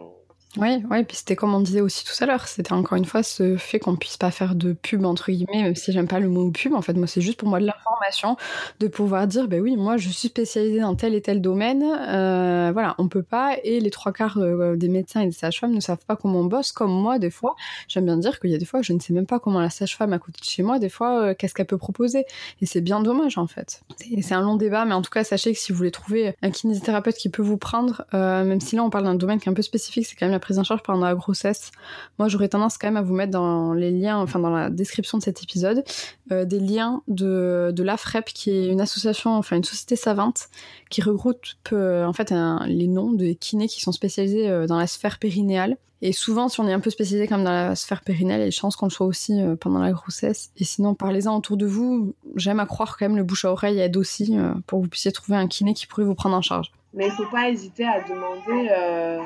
[0.58, 3.22] oui, ouais, puis c'était comme on disait aussi tout à l'heure, c'était encore une fois
[3.22, 6.28] ce fait qu'on puisse pas faire de pub entre guillemets, même si j'aime pas le
[6.28, 6.74] mot pub.
[6.74, 8.36] En fait, moi, c'est juste pour moi de l'information,
[8.78, 11.82] de pouvoir dire, ben oui, moi, je suis spécialisée dans tel et tel domaine.
[11.82, 13.56] Euh, voilà, on peut pas.
[13.64, 16.44] Et les trois quarts euh, des médecins et des sages-femmes ne savent pas comment on
[16.44, 17.56] bosse, comme moi, des fois.
[17.88, 19.70] J'aime bien dire qu'il y a des fois, je ne sais même pas comment la
[19.70, 22.26] sage-femme à côté de chez moi, des fois, euh, qu'est-ce qu'elle peut proposer.
[22.60, 23.80] Et c'est bien dommage, en fait.
[24.20, 26.50] C'est un long débat, mais en tout cas, sachez que si vous voulez trouver un
[26.50, 29.54] kinésithérapeute qui peut vous prendre, même si là, on parle d'un domaine qui est un
[29.54, 31.70] peu spécifique, c'est quand même prise en charge pendant la grossesse.
[32.18, 35.16] Moi, j'aurais tendance quand même à vous mettre dans les liens, enfin dans la description
[35.16, 35.84] de cet épisode,
[36.30, 40.48] euh, des liens de, de l'AFREP, qui est une association, enfin une société savante,
[40.90, 42.34] qui regroupe euh, en fait
[42.66, 45.78] les noms de kinés qui sont spécialisés euh, dans la sphère périnéale.
[46.04, 48.46] Et souvent, si on est un peu spécialisé comme dans la sphère périnéale, il y
[48.46, 50.50] a des chances qu'on le soit aussi pendant la grossesse.
[50.56, 52.12] Et sinon, parlez-en autour de vous.
[52.34, 55.12] J'aime à croire quand même le bouche à oreille aide aussi pour que vous puissiez
[55.12, 56.72] trouver un kiné qui pourrait vous prendre en charge.
[56.92, 59.20] Mais il ne faut pas hésiter à demander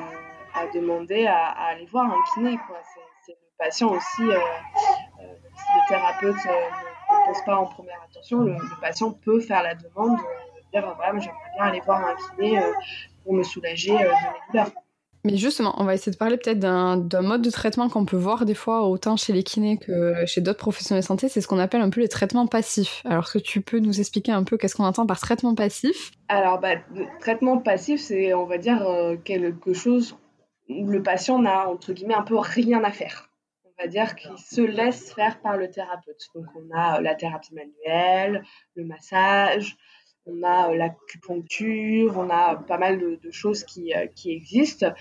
[0.57, 2.59] à demander à, aller voir un kiné.
[3.25, 8.03] C'est le patient aussi, euh, euh, si le thérapeute euh, ne propose pas en première
[8.11, 12.15] attention, le, patient peut faire la demande de dire voilà, j'aimerais bien aller voir un
[12.15, 12.61] kiné
[13.23, 14.71] pour me soulager de mes douleurs.
[15.25, 18.45] Mais justement, on va essayer de parler peut-être d'un mode de traitement qu'on peut voir
[18.45, 21.59] des fois autant chez les kinés que chez d'autres professionnels de santé, c'est ce qu'on
[21.59, 23.03] appelle un peu les traitements passifs.
[23.05, 26.13] Alors, est-ce que tu peux nous expliquer un peu qu'est-ce qu'on entend par traitement passif?
[26.29, 26.77] Alors, bah,
[27.19, 28.87] traitement passif, c'est, on va dire,
[29.25, 30.17] quelque chose
[30.69, 33.31] le patient n'a entre guillemets un peu rien à faire.
[33.65, 36.29] On va dire qu'il se laisse faire par le thérapeute.
[36.35, 38.43] Donc on a euh, la thérapie manuelle,
[38.75, 39.77] le massage,
[40.25, 44.93] on a euh, l'acupuncture, on a pas mal de, choses qui, euh, existent,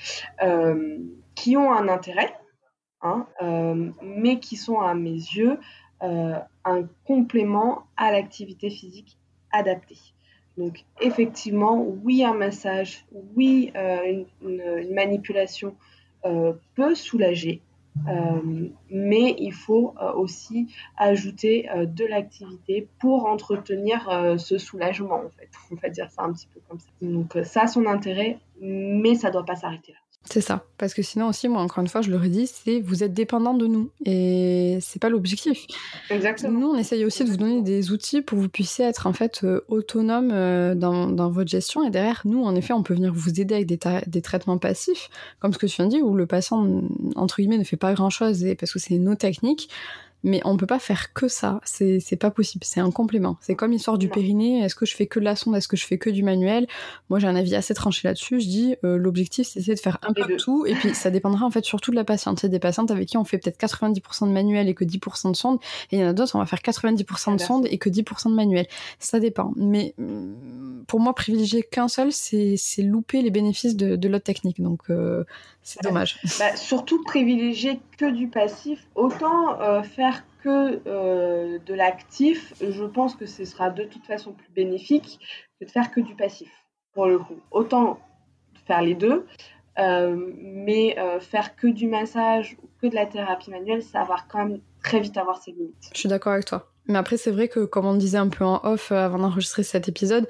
[1.35, 2.35] qui ont un intérêt,
[3.01, 3.27] hein,
[4.01, 5.57] mais qui sont à mes yeux
[6.01, 9.17] un complément à l'activité physique
[9.51, 10.14] adaptée.
[10.57, 15.75] Donc effectivement, oui, un massage, oui, euh, une, manipulation
[16.25, 17.61] euh, peut soulager,
[18.07, 25.49] euh, mais il faut aussi ajouter de l'activité pour entretenir ce soulagement, en fait.
[25.71, 26.89] On va dire ça un petit peu comme ça.
[27.01, 29.99] Donc ça a son intérêt, mais ça ne doit pas s'arrêter là.
[30.29, 30.65] C'est ça.
[30.77, 33.53] Parce que sinon aussi, moi, encore une fois, je le redis, c'est vous êtes dépendant
[33.53, 33.91] de nous.
[34.05, 35.67] Et c'est pas l'objectif.
[36.09, 36.59] Exactement.
[36.59, 39.13] Nous, on essaye aussi de vous donner des outils pour que vous puissiez être en
[39.13, 41.85] fait euh, autonome euh, dans, dans, votre gestion.
[41.87, 45.09] Et derrière, nous, en effet, on peut venir vous aider avec des, des, traitements passifs,
[45.39, 46.81] comme ce que tu viens de dire, où le patient,
[47.15, 49.69] entre guillemets, ne fait pas grand chose parce que c'est nos techniques
[50.25, 51.61] mais on peut pas faire que ça.
[51.63, 52.65] C'est pas possible.
[52.65, 53.37] C'est un complément.
[53.41, 54.59] C'est comme l'histoire du périnée.
[54.63, 55.55] Est-ce que je fais que de la sonde?
[55.55, 56.67] Est-ce que je fais que du manuel?
[57.09, 58.41] Moi, j'ai un avis assez tranché là-dessus.
[58.41, 60.65] Je dis euh, l'objectif, c'est de faire un peu de tout.
[60.65, 62.41] Et puis, ça dépendra en fait surtout de la patiente.
[62.41, 64.83] Il y a des patientes avec qui on fait peut-être 90% de manuel et que
[64.83, 65.59] 10% de sonde.
[65.91, 68.31] Et il y en a d'autres, on va faire 90% de sonde et que 10%
[68.31, 68.65] de manuel.
[68.97, 69.53] Ça dépend.
[69.55, 74.59] Mais mm, pour moi, privilégier qu'un seul, c'est louper les bénéfices de, de l'autre technique.
[74.59, 75.23] Donc, euh,
[75.61, 76.19] c'est dommage.
[76.37, 78.87] Bah, surtout privilégier que du passif.
[78.93, 80.14] Autant euh, faire
[80.45, 85.19] que euh, de l'actif, je pense que ce sera de toute façon plus bénéfique
[85.59, 86.51] que de faire que du passif,
[86.93, 87.39] pour le coup.
[87.49, 87.99] Autant
[88.67, 89.25] faire les deux,
[89.79, 94.45] euh, mais faire que du massage ou que de la thérapie manuelle, ça va quand
[94.45, 95.89] même très vite avoir ses limites.
[95.93, 96.71] Je suis d'accord avec toi.
[96.87, 99.89] Mais après, c'est vrai que, comme on disait un peu en off avant d'enregistrer cet
[99.89, 100.27] épisode,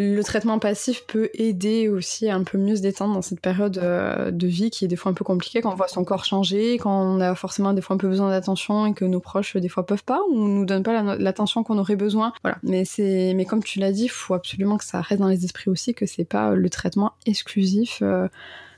[0.00, 3.78] le traitement passif peut aider aussi à un peu mieux se détendre dans cette période
[3.78, 6.24] euh, de vie qui est des fois un peu compliquée, quand on voit son corps
[6.24, 9.56] changer, quand on a forcément des fois un peu besoin d'attention et que nos proches
[9.56, 12.32] des fois peuvent pas ou nous donnent pas l'attention qu'on aurait besoin.
[12.42, 12.56] Voilà.
[12.62, 15.44] Mais c'est, mais comme tu l'as dit, il faut absolument que ça reste dans les
[15.44, 17.98] esprits aussi que c'est pas le traitement exclusif.
[18.02, 18.28] Euh,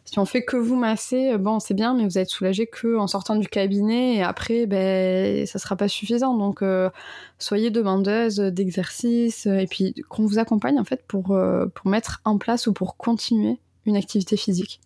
[0.04, 2.96] si on fait que vous masser, euh, bon, c'est bien, mais vous êtes soulagé que
[2.96, 6.36] en sortant du cabinet et après, ben, ça sera pas suffisant.
[6.36, 6.90] Donc, euh,
[7.38, 12.38] soyez demandeuse d'exercice et puis qu'on vous accompagne en fait pour, euh, pour mettre en
[12.38, 14.80] place ou pour continuer une activité physique.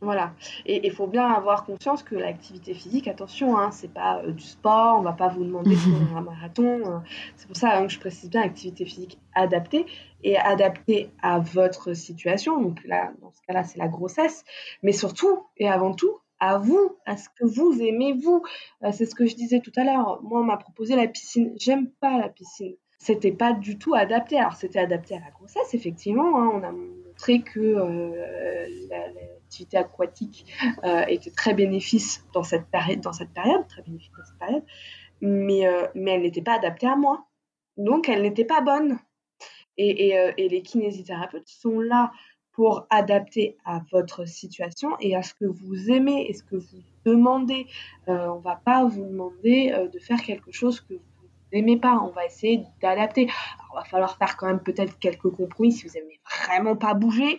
[0.00, 0.32] Voilà.
[0.64, 4.98] Et il faut bien avoir conscience que l'activité physique, attention, hein, c'est pas du sport,
[4.98, 7.02] on va pas vous demander de faire un marathon.
[7.36, 9.84] c'est pour ça hein, que je précise bien activité physique adaptée
[10.22, 12.60] et adaptée à votre situation.
[12.60, 14.44] Donc là, dans ce cas-là, c'est la grossesse,
[14.82, 18.42] mais surtout et avant tout à vous, à ce que vous aimez vous.
[18.82, 20.20] Euh, c'est ce que je disais tout à l'heure.
[20.22, 21.52] Moi, on m'a proposé la piscine.
[21.58, 22.74] J'aime pas la piscine.
[22.98, 24.38] C'était pas du tout adapté.
[24.38, 26.40] Alors, c'était adapté à la grossesse, effectivement.
[26.40, 26.50] Hein.
[26.54, 29.29] On a montré que euh, l'activité
[29.74, 30.46] aquatique
[30.84, 34.64] euh, était très bénéfique dans cette période, dans cette période, très bénéfique dans cette période.
[35.22, 37.26] Mais, mais elle n'était pas adaptée à moi.
[37.76, 38.98] Donc, elle n'était pas bonne.
[39.80, 42.12] Euh, et, les kinésithérapeutes sont là
[42.52, 46.82] pour adapter à votre situation et à ce que vous aimez et ce que vous
[47.06, 47.66] demandez.
[48.08, 51.09] Euh, on va pas vous demander euh, de faire quelque chose que vous
[51.52, 51.98] n'aimez pas.
[52.02, 53.22] On va essayer d'adapter.
[53.22, 57.38] Il va falloir faire quand même peut-être quelques compromis si vous n'aimez vraiment pas bouger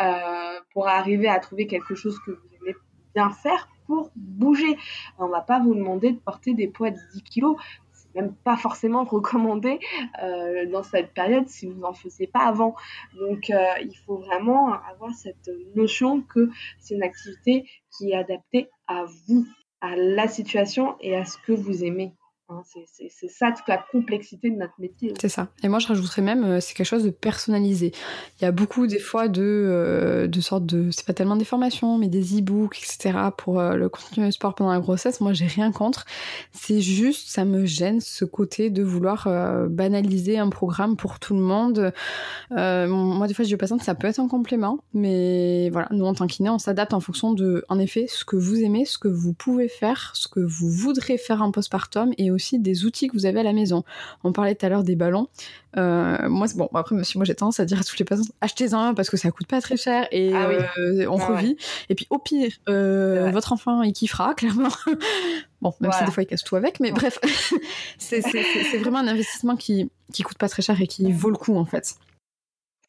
[0.00, 2.74] euh, pour arriver à trouver quelque chose que vous aimez
[3.14, 4.76] bien faire pour bouger.
[5.18, 7.56] On va pas vous demander de porter des poids de 10 kilos
[8.14, 9.78] même pas forcément recommandé
[10.22, 12.74] euh, dans cette période si vous n'en faisiez pas avant.
[13.18, 18.68] Donc euh, il faut vraiment avoir cette notion que c'est une activité qui est adaptée
[18.86, 19.46] à vous,
[19.80, 22.12] à la situation et à ce que vous aimez.
[22.50, 25.14] Hein, c'est ça toute la complexité de notre métier.
[25.20, 25.48] C'est ça.
[25.62, 27.92] Et moi, je rajouterais même, euh, c'est quelque chose de personnalisé.
[28.40, 30.90] Il y a beaucoup, des fois, de, euh, de sortes de.
[30.90, 33.18] C'est pas tellement des formations, mais des e-books, etc.
[33.36, 35.20] pour euh, le contenu de sport pendant la grossesse.
[35.20, 36.06] Moi, j'ai rien contre.
[36.52, 39.28] C'est juste, ça me gêne ce côté de vouloir
[39.68, 41.92] banaliser un programme pour tout le monde.
[42.50, 45.88] moi, des fois, je dis aux patients que ça peut être un complément, mais voilà,
[45.92, 48.84] nous, en tant qu'iné, on s'adapte en fonction de, en effet, ce que vous aimez,
[48.84, 52.58] ce que vous pouvez faire, ce que vous voudrez faire en postpartum et aussi aussi
[52.58, 53.84] des outils que vous avez à la maison.
[54.24, 55.28] On parlait tout à l'heure des ballons.
[55.76, 58.94] Euh, moi, bon, après, monsieur, moi j'ai tendance à dire à toutes les personnes, achetez-en
[58.94, 60.48] parce que ça coûte pas très cher et ah
[60.78, 61.56] euh, on ah revit.
[61.88, 64.70] Et puis au pire, euh, votre enfant il kiffera clairement.
[65.60, 67.18] bon, même si des fois il casse tout avec, mais bref,
[67.98, 68.20] c'est
[68.78, 71.66] vraiment un investissement qui qui coûte pas très cher et qui vaut le coup en
[71.66, 71.94] fait.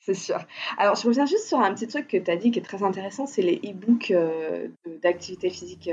[0.03, 0.39] C'est sûr.
[0.79, 2.81] Alors, je reviens juste sur un petit truc que tu as dit qui est très
[2.81, 4.11] intéressant, c'est les e-books
[5.03, 5.91] d'activité physique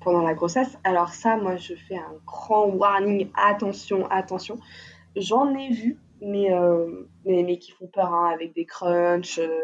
[0.00, 0.78] pendant la grossesse.
[0.84, 4.58] Alors ça, moi, je fais un grand warning, attention, attention.
[5.16, 9.60] J'en ai vu, mais, euh, mais, qui font peur, hein, avec des crunchs, euh,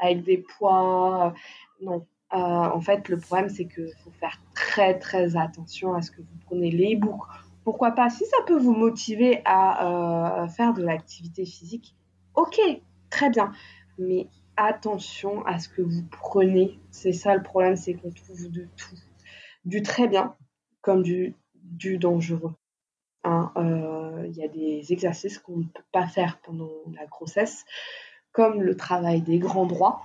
[0.00, 1.34] avec des poids.
[1.80, 2.06] non.
[2.34, 6.20] Euh, en fait, le problème, c'est qu'il faut faire très, très attention à ce que
[6.20, 7.22] vous prenez les books.
[7.64, 8.10] Pourquoi pas?
[8.10, 11.96] Si ça peut vous motiver à faire de l'activité physique,
[12.34, 12.60] ok,
[13.08, 13.52] très bien.
[13.98, 16.78] Mais attention à ce que vous prenez.
[16.90, 18.94] C'est ça le problème, c'est qu'on trouve de tout
[19.64, 20.34] du très bien
[20.80, 22.54] comme du, du dangereux.
[23.24, 27.64] Il hein, euh, y a des exercices qu'on ne peut pas faire pendant la grossesse,
[28.32, 30.00] comme le travail des grands droits,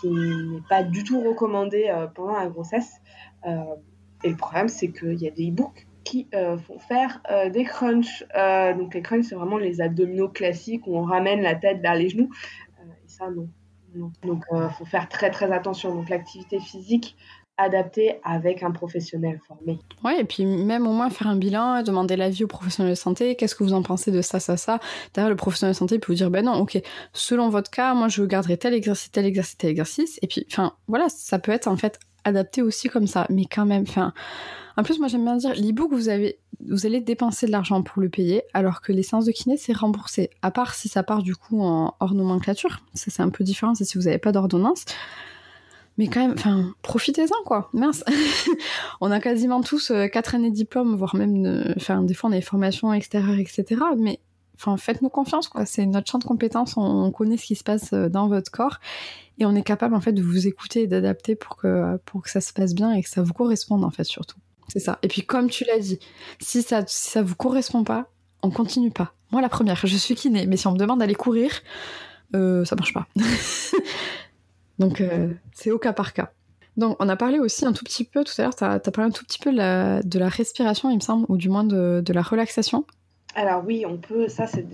[0.00, 3.00] qui n'est pas du tout recommandé euh, pendant la grossesse.
[3.46, 3.74] Euh,
[4.22, 6.28] et le problème, c'est qu'il y a des e-books qui
[6.66, 7.20] font faire
[7.52, 8.24] des crunchs.
[8.76, 12.08] donc les crunchs, c'est vraiment les abdominaux classiques où on ramène la tête vers les
[12.08, 12.28] genoux.
[12.82, 13.48] et ça, non.
[13.94, 15.94] Donc, il faut faire très très attention.
[15.94, 17.16] Donc, l'activité physique,
[17.58, 19.78] adapté avec un professionnel formé.
[20.04, 23.36] Ouais, et puis même au moins faire un bilan, demander l'avis au professionnel de santé,
[23.36, 24.80] qu'est-ce que vous en pensez de ça, ça, ça.
[25.14, 26.80] Derrière, le professionnel de santé peut vous dire, ben non, ok,
[27.12, 30.18] selon votre cas, moi je garderai tel exercice, tel exercice, tel exercice.
[30.22, 33.66] Et puis, enfin, voilà, ça peut être en fait adapté aussi comme ça, mais quand
[33.66, 34.12] même, enfin.
[34.76, 38.00] En plus, moi j'aime bien dire, l'e-book, vous, avez, vous allez dépenser de l'argent pour
[38.00, 40.30] le payer, alors que les séances de kiné, c'est remboursé.
[40.40, 43.74] À part si ça part du coup en hors nomenclature, ça c'est un peu différent,
[43.74, 44.86] c'est si vous n'avez pas d'ordonnance.
[45.98, 47.68] Mais quand même, enfin, profitez-en, quoi.
[47.72, 48.04] Mince.
[49.00, 52.32] on a quasiment tous euh, quatre années de diplôme, voire même, enfin, des fois on
[52.32, 53.80] a des formations extérieures, etc.
[53.98, 54.18] Mais,
[54.54, 55.66] enfin, faites-nous confiance, quoi.
[55.66, 58.78] C'est notre champ de compétences, on, connaît ce qui se passe euh, dans votre corps
[59.38, 62.30] et on est capable, en fait, de vous écouter et d'adapter pour que, pour que
[62.30, 64.38] ça se passe bien et que ça vous corresponde, en fait, surtout.
[64.68, 64.98] C'est ça.
[65.02, 65.98] Et puis, comme tu l'as dit,
[66.38, 68.10] si ça, si ça vous correspond pas,
[68.42, 69.14] on continue pas.
[69.30, 71.50] Moi, la première, je suis kiné, mais si on me demande d'aller courir,
[72.34, 73.06] euh, ça marche pas.
[74.78, 76.32] Donc euh, c'est au cas par cas.
[76.76, 79.08] Donc on a parlé aussi un tout petit peu, tout à l'heure, tu as, parlé
[79.08, 82.22] un tout petit peu de la, respiration, il me semble, ou du moins de, la
[82.22, 82.86] relaxation.
[83.34, 84.66] Alors oui, on peut, ça c'est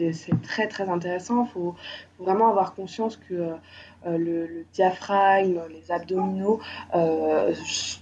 [0.43, 1.75] très très intéressant, il faut,
[2.19, 6.61] vraiment avoir conscience que euh, le, diaphragme, les abdominaux
[6.95, 7.53] euh,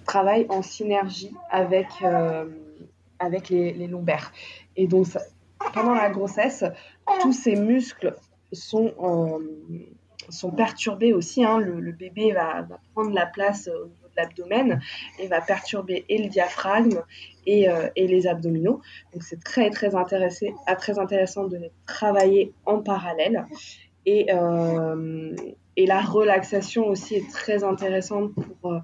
[0.06, 1.88] travaillent en synergie avec,
[3.18, 4.32] avec les, lombaires.
[4.76, 5.06] Et donc
[5.72, 6.64] pendant la grossesse,
[7.22, 8.14] tous ces muscles
[8.52, 8.92] sont
[10.30, 11.44] sont perturbés aussi.
[11.44, 11.58] Hein.
[11.58, 14.80] Le, bébé va, prendre la place au niveau de l'abdomen
[15.18, 17.02] et va perturber et le diaphragme
[17.46, 18.80] et, euh, les abdominaux.
[19.12, 23.46] Donc c'est très très, intéressé, très intéressant de les travailler en parallèle.
[24.04, 25.34] Et, euh,
[25.76, 28.78] et la relaxation aussi est très intéressante pour, euh,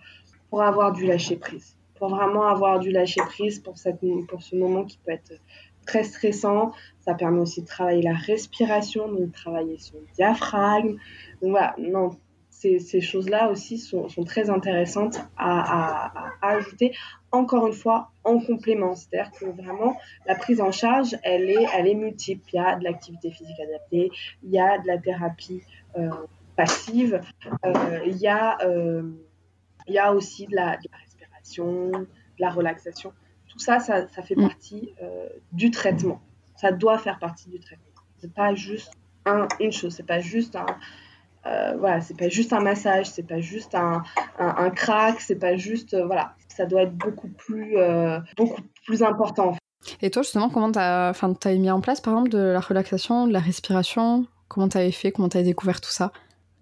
[0.50, 1.76] pour avoir du lâcher prise.
[1.94, 5.33] Pour vraiment avoir du lâcher prise pour, cette, pour ce moment qui peut être
[5.87, 6.73] très stressant.
[7.01, 10.97] Ça permet aussi de travailler la respiration, de travailler son diaphragme.
[11.40, 12.11] Donc voilà, non,
[12.79, 16.95] ces, choses-là aussi sont, sont, très intéressantes à, ajouter,
[17.31, 18.95] encore une fois, en complément.
[18.95, 22.42] C'est-à-dire que vraiment, la prise en charge, elle est, elle est multiple.
[22.53, 24.11] Il y a de l'activité physique adaptée,
[24.42, 25.62] il y a de la thérapie
[25.97, 26.11] euh,
[26.57, 27.21] passive,
[27.66, 29.03] euh, il, y a, euh,
[29.88, 32.07] il y a aussi la, de la respiration, de
[32.38, 33.12] la relaxation
[33.52, 34.48] tout ça, ça, fait mm.
[34.48, 36.20] partie euh, du traitement.
[36.56, 37.84] Ça doit faire partie du traitement.
[38.18, 38.92] C'est pas juste
[39.26, 39.94] un, une chose.
[39.94, 40.66] C'est pas juste un,
[41.46, 44.02] euh, voilà, c'est pas juste un massage, c'est pas juste un,
[44.38, 47.76] un, crack, c'est pas juste, euh, voilà, ça doit être beaucoup plus,
[48.36, 49.56] beaucoup plus important.
[50.00, 53.32] Et toi, justement, comment tu as, mis en place, par exemple, de la relaxation, de
[53.32, 54.26] la respiration?
[54.48, 55.12] Comment tu avais fait?
[55.12, 56.12] Comment tu as découvert tout ça?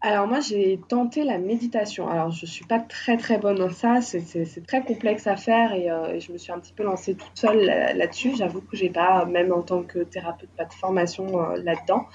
[0.03, 2.09] Alors moi, j'ai tenté la méditation.
[2.09, 6.15] Alors je suis pas très très bonne dans ça, c'est très complexe à faire euh,
[6.15, 8.35] et, je me suis un petit peu lancée toute seule là-dessus.
[8.35, 12.07] J'avoue que j'ai pas, même en tant que thérapeute, pas de formation euh, là-dedans.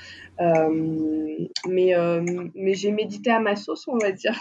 [0.41, 4.35] Euh, mais j'ai médité à ma sauce, on va dire.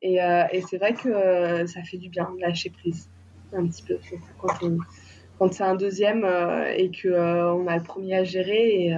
[0.00, 0.16] Et,
[0.52, 3.08] et c'est vrai que ça fait du bien de lâcher prise
[3.52, 3.98] un petit peu
[4.38, 4.52] quand,
[5.38, 6.26] quand c'est un deuxième
[6.76, 7.08] et que
[7.54, 8.92] on a le premier à gérer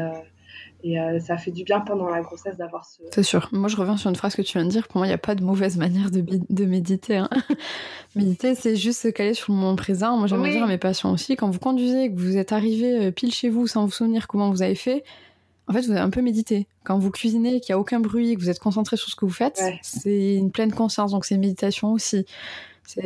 [0.86, 3.02] et euh, ça fait du bien pendant la grossesse d'avoir ce.
[3.12, 3.48] C'est sûr.
[3.50, 4.86] Moi, je reviens sur une phrase que tu viens de dire.
[4.86, 7.16] Pour moi, il n'y a pas de mauvaise manière de, de méditer.
[7.16, 7.28] Hein.
[8.14, 10.16] méditer, c'est juste se caler sur le moment présent.
[10.16, 13.10] Moi, j'aimerais dire à mes patients aussi, quand vous conduisez, que vous êtes arrivé euh,
[13.10, 15.02] pile chez vous sans vous souvenir comment vous avez fait,
[15.66, 16.68] en fait, vous avez un peu médité.
[16.84, 19.24] Quand vous cuisinez, qu'il n'y a aucun bruit, que vous êtes concentré sur ce que
[19.24, 21.10] vous faites, c'est une pleine conscience.
[21.10, 22.24] Donc, c'est une méditation aussi.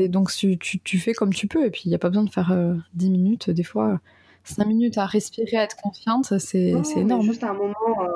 [0.08, 1.64] Donc, tu, tu, fais comme tu peux.
[1.64, 2.54] Et puis, il n'y a pas besoin de faire
[2.92, 3.48] 10 euh, minutes.
[3.48, 3.98] Des fois,
[4.44, 7.22] 5 minutes à respirer, à être confiante, c'est énorme.
[7.22, 7.74] Juste un moment.
[8.00, 8.08] Euh,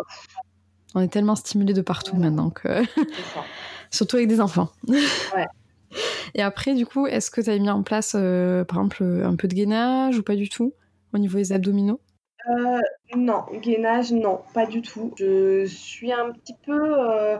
[0.95, 2.83] On est tellement stimulé de partout maintenant que.
[3.91, 4.71] Surtout avec des enfants.
[4.89, 5.47] Ouais.
[6.35, 9.37] Et après, du coup, est-ce que tu as mis en place, euh, par exemple, un
[9.37, 10.75] peu de gainage ou pas du tout
[11.13, 12.01] au niveau des abdominaux?
[12.51, 12.81] Euh,
[13.17, 15.13] Non, gainage, non, pas du tout.
[15.17, 17.39] Je suis un petit peu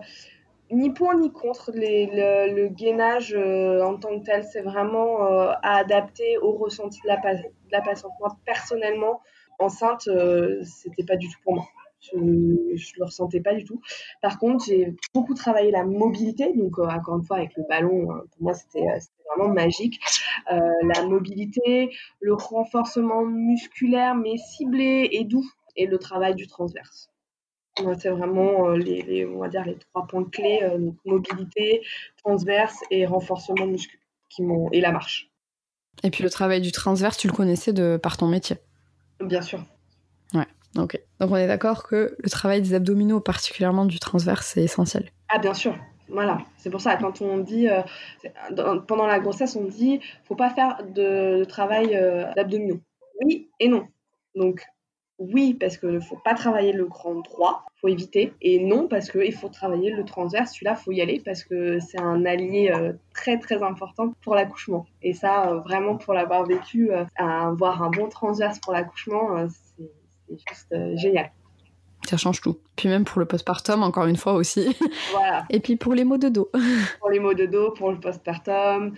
[0.71, 4.45] ni pour ni contre le, gainage euh, en tant que tel.
[4.45, 8.13] C'est vraiment euh, à adapter au ressenti de la, de la patiente.
[8.21, 9.21] Moi, personnellement,
[9.59, 11.67] enceinte, euh, c'était pas du tout pour moi.
[12.01, 13.81] Je ne le ressentais pas du tout.
[14.21, 16.53] Par contre, j'ai beaucoup travaillé la mobilité.
[16.55, 18.85] Donc, encore une fois, avec le ballon, hein, pour moi, c'était
[19.27, 19.99] vraiment magique.
[20.51, 27.09] la mobilité, le renforcement musculaire, mais ciblé et doux, et le travail du transverse
[27.99, 31.83] c'est vraiment euh, les, on va dire les trois points clés, euh, donc mobilité,
[32.23, 34.01] transverse et renforcement musculaire
[34.31, 35.31] qui et la marche.
[36.03, 38.57] Et puis le travail du transverse, tu le connaissais de par ton métier?
[39.21, 39.63] Bien sûr.
[40.35, 40.47] Ouais,
[40.77, 41.01] ok.
[41.21, 45.11] Donc on est d'accord que le travail des abdominaux, particulièrement du transverse, c'est essentiel.
[45.29, 45.77] Ah bien sûr.
[46.09, 47.81] Voilà, c'est pour ça, quand on dit, euh,
[48.87, 51.99] pendant la grossesse, on dit, faut pas faire de, travail
[52.37, 52.81] d'abdominaux.
[53.25, 53.87] Oui et non.
[54.35, 54.67] Donc,
[55.19, 58.33] oui, parce qu'il ne faut pas travailler le grand droit, il faut éviter.
[58.43, 60.53] Et non, parce qu'il faut travailler le transverse.
[60.53, 64.35] Celui-là, il faut y aller parce que c'est un allié euh, très, très important pour
[64.35, 64.87] l'accouchement.
[65.03, 70.39] Et ça, euh, vraiment, pour l'avoir vécu, euh, avoir un bon transverse pour l'accouchement, c'est
[70.49, 71.31] juste génial.
[72.09, 72.59] Ça change tout.
[72.77, 74.77] Puis même pour le postpartum, encore une fois aussi.
[75.13, 75.45] Voilà.
[75.51, 76.51] Et puis pour les maux de dos.
[76.99, 78.95] pour les maux de dos, pour le postpartum,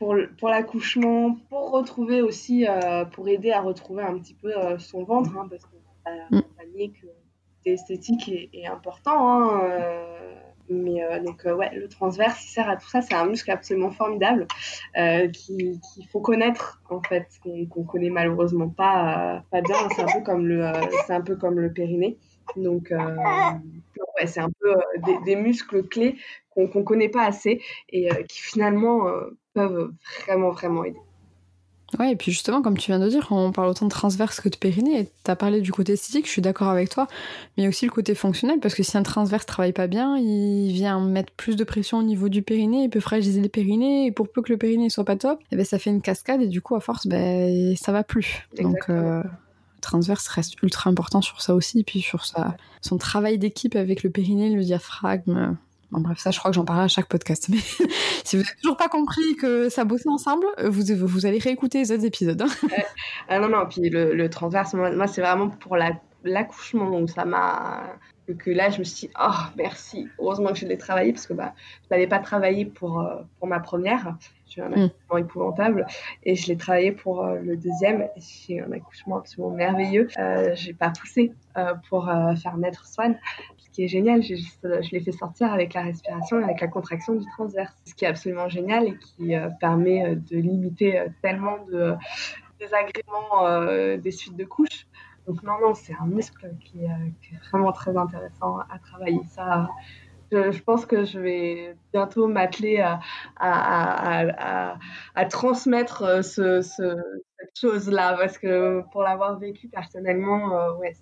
[0.00, 4.78] pour, pour l'accouchement, pour retrouver aussi, euh, pour aider à retrouver un petit peu euh,
[4.78, 5.76] son ventre, hein, parce que
[6.08, 6.88] euh, mm.
[6.88, 7.06] que
[7.66, 9.42] l'esthétique est, est, important.
[9.42, 9.60] Hein,
[10.70, 13.02] mais donc, ouais, le transverse, il sert à tout ça.
[13.02, 14.46] C'est un muscle absolument formidable
[14.94, 19.74] qu'il faut connaître, en fait, qu'on connaît malheureusement pas, pas bien.
[19.96, 20.72] C'est un peu comme le,
[21.06, 22.16] c'est un peu comme le périnée.
[22.56, 22.92] Donc,
[24.20, 24.74] ouais, c'est un peu
[25.06, 26.16] des, des, muscles clés
[26.50, 29.06] qu'on ne connaît pas assez et qui finalement
[29.54, 29.92] peuvent
[30.26, 31.00] vraiment, vraiment aider.
[31.98, 34.48] Ouais, et puis justement, comme tu viens de dire, on parle autant de transverse que
[34.48, 35.08] de périnée.
[35.24, 37.68] Tu as parlé du côté esthétique, je suis d'accord avec toi, mais il y a
[37.68, 41.32] aussi le côté fonctionnel, parce que si un transverse travaille pas bien, il vient mettre
[41.32, 44.40] plus de pression au niveau du périnée, il peut fragiliser les périnées, et pour peu
[44.40, 46.62] que le périnée soit pas top, et eh ben ça fait une cascade, et du
[46.62, 48.46] coup, à force, ben, ça va plus.
[48.56, 49.22] Donc, euh,
[49.80, 54.02] transverse reste ultra important sur ça aussi, et puis sur sa, son travail d'équipe avec
[54.02, 55.56] le périnée, le diaphragme
[55.98, 57.48] bref, ça, je crois que j'en parle à chaque podcast.
[57.48, 57.58] Mais
[58.24, 61.92] si vous n'avez toujours pas compris que ça bossait ensemble, vous, vous allez réécouter les
[61.92, 62.40] autres épisodes.
[62.40, 62.68] Hein.
[63.28, 65.76] ah non, non, puis le, transverse, moi, c'est vraiment pour
[66.24, 66.90] l'accouchement.
[66.90, 67.96] donc ça m'a.
[68.38, 70.06] Que là, je me suis dit, oh, merci.
[70.20, 71.52] Heureusement que je l'ai travaillé parce que bah,
[71.82, 74.16] je n'avais pas travaillé pour, euh, pour ma première.
[74.50, 74.72] J'ai un hmm.
[74.72, 75.86] accouchement épouvantable.
[76.24, 78.08] Et je l'ai travaillé pour euh, le deuxième.
[78.16, 80.08] J'ai un accouchement absolument merveilleux.
[80.18, 83.16] Euh, j'ai pas poussé euh, pour faire naître Swan
[83.72, 87.14] qui est génial, je, je l'ai fait sortir avec la respiration et avec la contraction
[87.14, 91.08] du transverse, ce qui est absolument génial et qui euh, permet euh, de limiter euh,
[91.22, 91.94] tellement de
[92.58, 94.86] désagréments des suites de couches.
[95.26, 99.20] Donc non, non, c'est un muscle qui, est vraiment très intéressant à travailler.
[99.30, 99.66] Ça,
[100.30, 103.00] je, pense que je vais bientôt m'atteler à,
[103.36, 104.76] à,
[105.14, 110.94] à, transmettre ce, cette chose-là, parce que pour l'avoir vécu personnellement, ouais,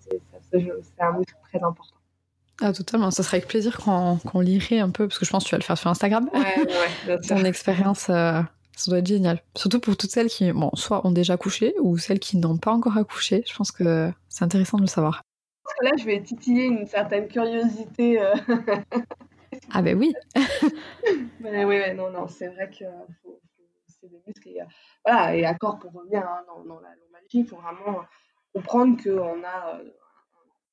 [0.50, 1.98] c'est un muscle très important.
[2.60, 3.10] Ah, totalement.
[3.10, 5.58] Ça serait avec plaisir qu'on lirait un peu, parce que je pense que tu vas
[5.58, 6.28] le faire sur Instagram.
[6.32, 6.66] Ouais,
[7.08, 8.42] ouais, Ton expérience, euh,
[8.76, 9.42] ça doit être génial.
[9.54, 12.72] Surtout pour toutes celles qui, bon, soit ont déjà accouché, ou celles qui n'ont pas
[12.72, 13.44] encore accouché.
[13.46, 15.22] Je pense que c'est intéressant de le savoir.
[15.78, 18.20] Que là, je vais titiller une certaine curiosité.
[18.20, 18.34] Euh.
[19.72, 20.12] ah, ben oui.
[21.40, 22.84] oui, oui, non, non, c'est vrai que
[23.86, 24.48] c'est des muscles.
[24.48, 24.64] Et, euh,
[25.04, 28.00] voilà, et accord pour revenir hein, dans, dans, la normalité, il faut vraiment
[28.52, 29.80] comprendre qu'on a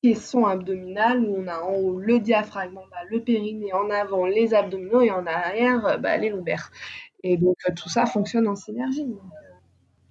[0.02, 2.78] caisson abdominale où on a en haut le diaphragme,
[3.10, 6.70] le périnée, en avant les abdominaux et en arrière bah, les lombaires.
[7.22, 9.06] Et donc euh, tout ça fonctionne en synergie.
[9.06, 9.54] Euh.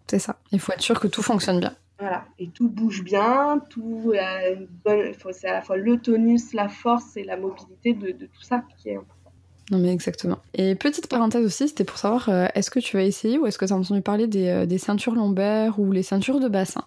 [0.08, 0.38] C'est ça.
[0.52, 1.76] Il faut être sûr que tout fonctionne bien.
[2.00, 4.14] Voilà, et tout bouge bien, tout
[5.32, 8.90] c'est à la fois le tonus, la force et la mobilité de, tout ça qui
[8.90, 9.32] est important.
[9.72, 10.40] Non mais exactement.
[10.54, 13.58] Et petite parenthèse aussi, c'était pour savoir, euh, est-ce que tu vas essayer ou est-ce
[13.58, 16.84] que tu as entendu parler des, des ceintures lombaires ou les ceintures de bassin?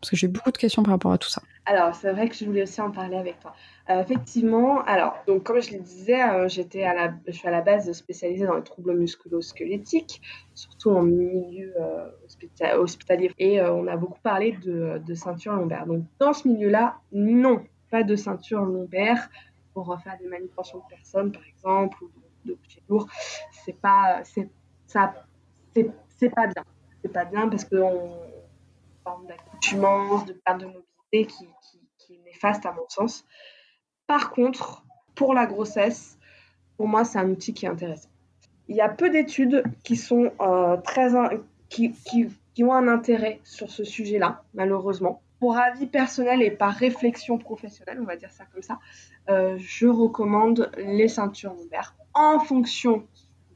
[0.00, 1.42] Parce que j'ai beaucoup de questions par rapport à tout ça.
[1.66, 3.54] Alors, c'est vrai que je voulais aussi en parler avec toi.
[3.90, 7.50] Euh, effectivement, alors, donc, comme je le disais, euh, j'étais à la, je suis à
[7.50, 10.22] la base spécialisée dans les troubles musculo-squelettiques,
[10.54, 13.32] surtout en milieu euh, hospitalier.
[13.38, 15.86] Et on a beaucoup parlé de, ceinture lombaire.
[15.86, 19.28] Donc, dans ce milieu-là, non, pas de ceinture lombaire
[19.74, 22.10] pour faire des manipulations de personnes, par exemple, ou
[22.44, 23.06] d'objets lourds.
[23.64, 24.48] C'est pas, c'est,
[24.86, 25.14] ça,
[25.74, 26.64] c'est, pas bien.
[27.02, 28.10] C'est pas bien parce qu'on
[29.04, 29.26] forme
[30.26, 31.26] de perte de mobilité
[31.98, 33.24] qui, est néfaste à mon sens.
[34.06, 34.84] Par contre,
[35.14, 36.18] pour la grossesse,
[36.76, 38.08] pour moi, c'est un outil qui est intéressant.
[38.68, 41.10] Il y a peu d'études qui euh, très
[41.68, 45.22] qui, qui, ont un intérêt sur ce sujet-là, malheureusement.
[45.38, 48.78] Pour avis personnel et par réflexion professionnelle, on va dire ça comme ça,
[49.28, 53.06] euh, je recommande les ceintures lombaires en fonction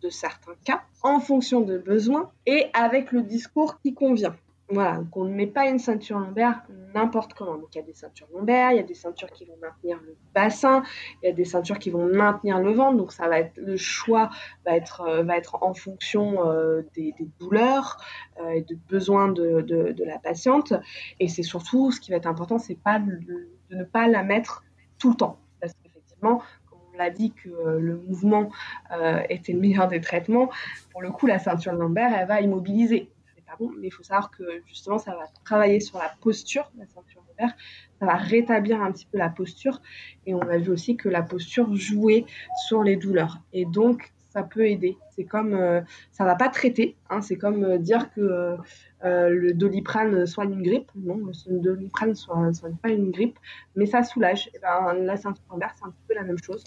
[0.01, 4.35] de certains cas, en fonction de besoins et avec le discours qui convient.
[4.71, 6.62] Voilà, donc on ne met pas une ceinture lombaire
[6.95, 7.57] n'importe comment.
[7.57, 10.01] Donc il y a des ceintures lombaires, il y a des ceintures qui vont maintenir
[10.07, 10.83] le bassin,
[11.23, 12.97] il y a des ceintures qui vont maintenir le ventre.
[12.97, 14.31] Donc ça va être le choix
[14.65, 17.99] va être euh, va être en fonction euh, des, douleurs
[18.41, 20.73] euh, et des besoins de, de, la patiente.
[21.21, 24.23] Et c'est surtout ce qui va être important, c'est pas de, de, ne pas la
[24.23, 24.62] mettre
[24.99, 28.51] tout le temps, parce qu'effectivement comme on l'a dit que le mouvement
[29.29, 30.51] était le meilleur des traitements,
[30.93, 33.11] pour le coup, la ceinture lombaire, elle va immobiliser
[33.79, 37.55] mais il faut savoir que justement, ça va travailler sur la posture, la ceinture lombaire,
[38.01, 39.81] ça va rétablir un petit peu la posture,
[40.27, 42.25] et on a vu aussi que la posture jouait
[42.67, 43.41] sur les douleurs.
[43.53, 44.99] Et donc, ça peut aider.
[45.15, 45.81] C'est comme, euh,
[46.11, 48.57] ça va pas traiter, hein, c'est comme euh, dire que
[49.05, 50.91] euh, le doliprane soigne une grippe.
[50.97, 53.39] Non, le doliprane ne soigne pas une grippe,
[53.77, 54.51] mais ça soulage.
[54.55, 56.65] Eh ben, la ceinture lombaire, c'est un petit peu la même chose.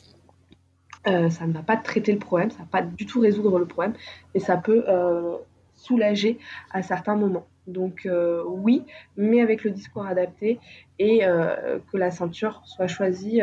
[1.05, 3.65] ça ne va pas traiter le problème, ça ne va pas du tout résoudre le
[3.65, 3.93] problème,
[4.33, 4.85] mais ça peut
[5.77, 6.37] soulager
[6.71, 7.47] à certains moments.
[7.67, 8.07] Donc
[8.45, 8.85] oui,
[9.17, 10.59] mais avec le discours adapté
[10.99, 13.41] et que la ceinture soit choisie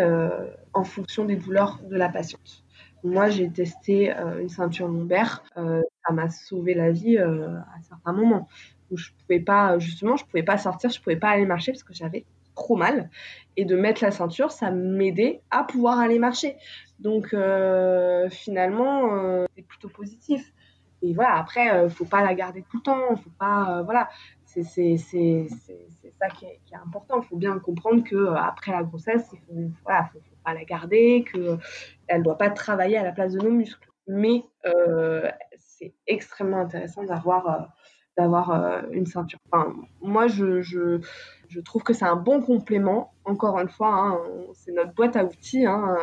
[0.72, 2.64] en fonction des douleurs de la patiente.
[3.04, 5.44] Moi, j'ai testé euh, une ceinture lombaire.
[5.58, 8.48] Euh, ça m'a sauvé la vie euh, à certains moments
[8.90, 11.84] où je pouvais pas, justement, je pouvais pas sortir, je pouvais pas aller marcher parce
[11.84, 12.24] que j'avais
[12.54, 13.10] trop mal.
[13.58, 16.56] Et de mettre la ceinture, ça m'aidait à pouvoir aller marcher.
[16.98, 17.34] Donc
[18.30, 20.52] finalement, c'est plutôt positif.
[21.04, 23.16] Et voilà, après, il faut pas la garder tout le temps.
[23.16, 24.08] Faut pas, voilà,
[24.62, 27.20] c'est ça qui est, qui est, important.
[27.20, 31.24] Il faut bien comprendre que après la grossesse, il faut, voilà, faut, pas la garder,
[31.24, 31.58] que
[32.06, 33.88] elle ne doit pas travailler à la place de nos muscles.
[34.06, 37.64] Mais euh, c'est extrêmement intéressant d'avoir euh,
[38.16, 39.38] d'avoir euh, une ceinture.
[39.50, 41.00] Enfin, moi, je, je,
[41.48, 43.14] je trouve que c'est un bon complément.
[43.24, 44.18] Encore une fois, hein,
[44.52, 45.66] c'est notre boîte à outils.
[45.66, 45.96] Hein,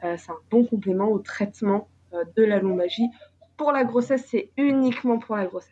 [0.00, 1.88] c'est un bon complément au traitement
[2.36, 3.08] de la lombagie.
[3.62, 5.70] Pour la grossesse, c'est uniquement pour la grossesse.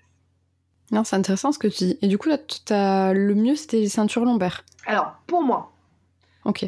[0.93, 1.99] Non, c'est intéressant ce que tu dis.
[2.03, 2.39] Et du coup, là,
[2.71, 3.13] as...
[3.13, 4.65] le mieux, c'était les ceintures lombaires.
[4.87, 5.73] Alors, pour moi,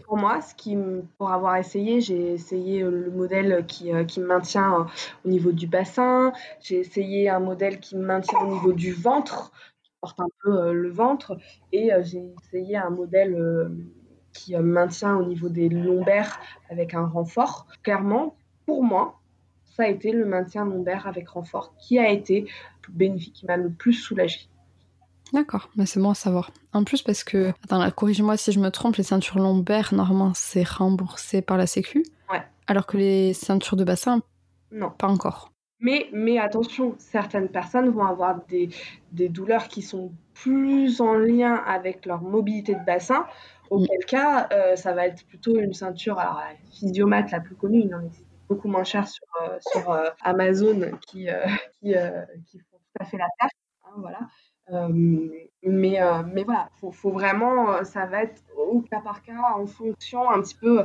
[0.05, 0.77] pour moi, ce qui,
[1.19, 4.85] pour avoir essayé, j'ai essayé euh, le modèle qui, euh, qui me maintient euh,
[5.25, 6.33] au niveau du bassin.
[6.61, 9.53] J'ai essayé un modèle qui me maintient au niveau du ventre,
[9.85, 11.39] qui porte un peu le ventre.
[11.71, 13.71] Et j'ai essayé un modèle
[14.33, 17.69] qui me maintient au niveau des lombaires avec un renfort.
[17.85, 18.35] Clairement,
[18.67, 19.22] pour moi,
[19.77, 22.47] ça a été le maintien lombaire avec renfort qui a été
[22.89, 24.49] bénéfique, qui m'a le plus soulagé.
[25.33, 26.51] D'accord, mais c'est bon à savoir.
[26.75, 30.67] En plus, parce que, attends, corrige-moi si je me trompe, les ceintures lombaires, normalement, c'est
[30.69, 32.05] remboursé par la Sécu.
[32.31, 32.43] Ouais.
[32.67, 34.21] Alors que les ceintures de bassin,
[34.73, 34.91] non.
[34.91, 35.53] Pas encore.
[35.81, 38.71] Mais, mais attention, certaines personnes vont avoir des,
[39.13, 43.27] des douleurs qui sont plus en lien avec leur mobilité de bassin,
[43.69, 44.05] auquel mm.
[44.07, 47.95] cas, euh, ça va être plutôt une ceinture, alors la physiomate la plus connue, il
[47.95, 51.29] en existe beaucoup moins cher sur, euh, euh, Amazon qui,
[51.81, 51.95] qui,
[52.47, 53.51] qui, font tout à fait la tâche.
[53.85, 54.21] Hein, voilà.
[54.71, 54.89] Euh,
[55.65, 59.35] mais, euh, mais voilà, faut, faut vraiment, euh, ça va être au cas par cas
[59.57, 60.85] en fonction un petit peu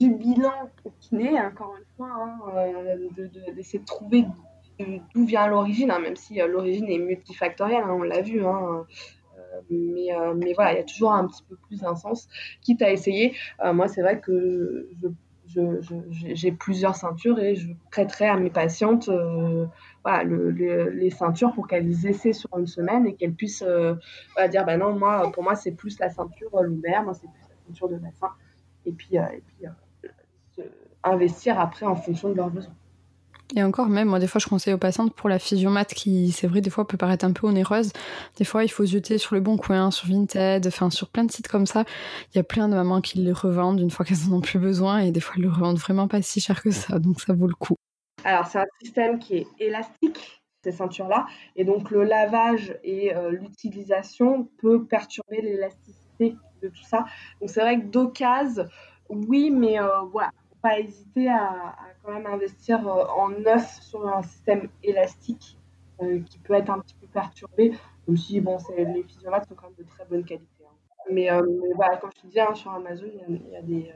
[0.00, 2.38] du bilan kiné, encore une fois, hein,
[3.54, 4.24] d'essayer de, de, trouver
[5.14, 8.42] d'où vient l'origine, hein, même si l'origine est multifactorielle, hein, on l'a vu.
[9.70, 12.28] mais, mais voilà, il y a toujours un petit peu plus d'un sens,
[12.62, 13.34] quitte à essayer.
[13.72, 15.08] moi, c'est vrai que je
[16.10, 19.66] j'ai plusieurs ceintures et je prêterai à mes patientes euh,
[20.04, 23.94] voilà, les ceintures pour qu'elles essaient sur une semaine et qu'elles puissent euh,
[24.50, 27.56] dire bah non, moi, pour moi, c'est plus la ceinture lombaire, moi, c'est plus la
[27.66, 28.30] ceinture de bassin.
[28.84, 29.68] Et puis, euh, et puis
[31.02, 32.74] investir après en fonction de leurs besoins.
[33.54, 36.48] Et encore même, moi des fois je conseille aux patientes pour la physiomate qui, c'est
[36.48, 37.92] vrai, des fois peut paraître un peu onéreuse.
[38.36, 41.30] Des fois il faut jeter sur le bon coin, sur Vinted, enfin sur plein de
[41.30, 41.84] sites comme ça.
[42.34, 44.58] Il y a plein de mamans qui les revendent une fois qu'elles en ont plus
[44.58, 47.34] besoin et des fois elles le revendent vraiment pas si cher que ça, donc ça
[47.34, 47.76] vaut le coup.
[48.24, 53.30] Alors c'est un système qui est élastique, ces ceintures-là, et donc le lavage et euh,
[53.30, 57.04] l'utilisation peut perturber l'élasticité de tout ça.
[57.40, 58.64] Donc c'est vrai que d'occasion,
[59.08, 60.30] oui, mais euh, voilà,
[60.62, 65.58] pas hésiter à, quand même investir euh, en neuf sur un système élastique
[66.02, 67.72] euh, qui peut être un petit peu perturbé,
[68.06, 70.64] même si bon, les physiomates sont quand même de très bonne qualité.
[70.64, 70.74] Hein.
[71.10, 71.42] Mais, euh,
[71.74, 73.92] voilà, comme je te disais, hein, sur Amazon, il y, a, des,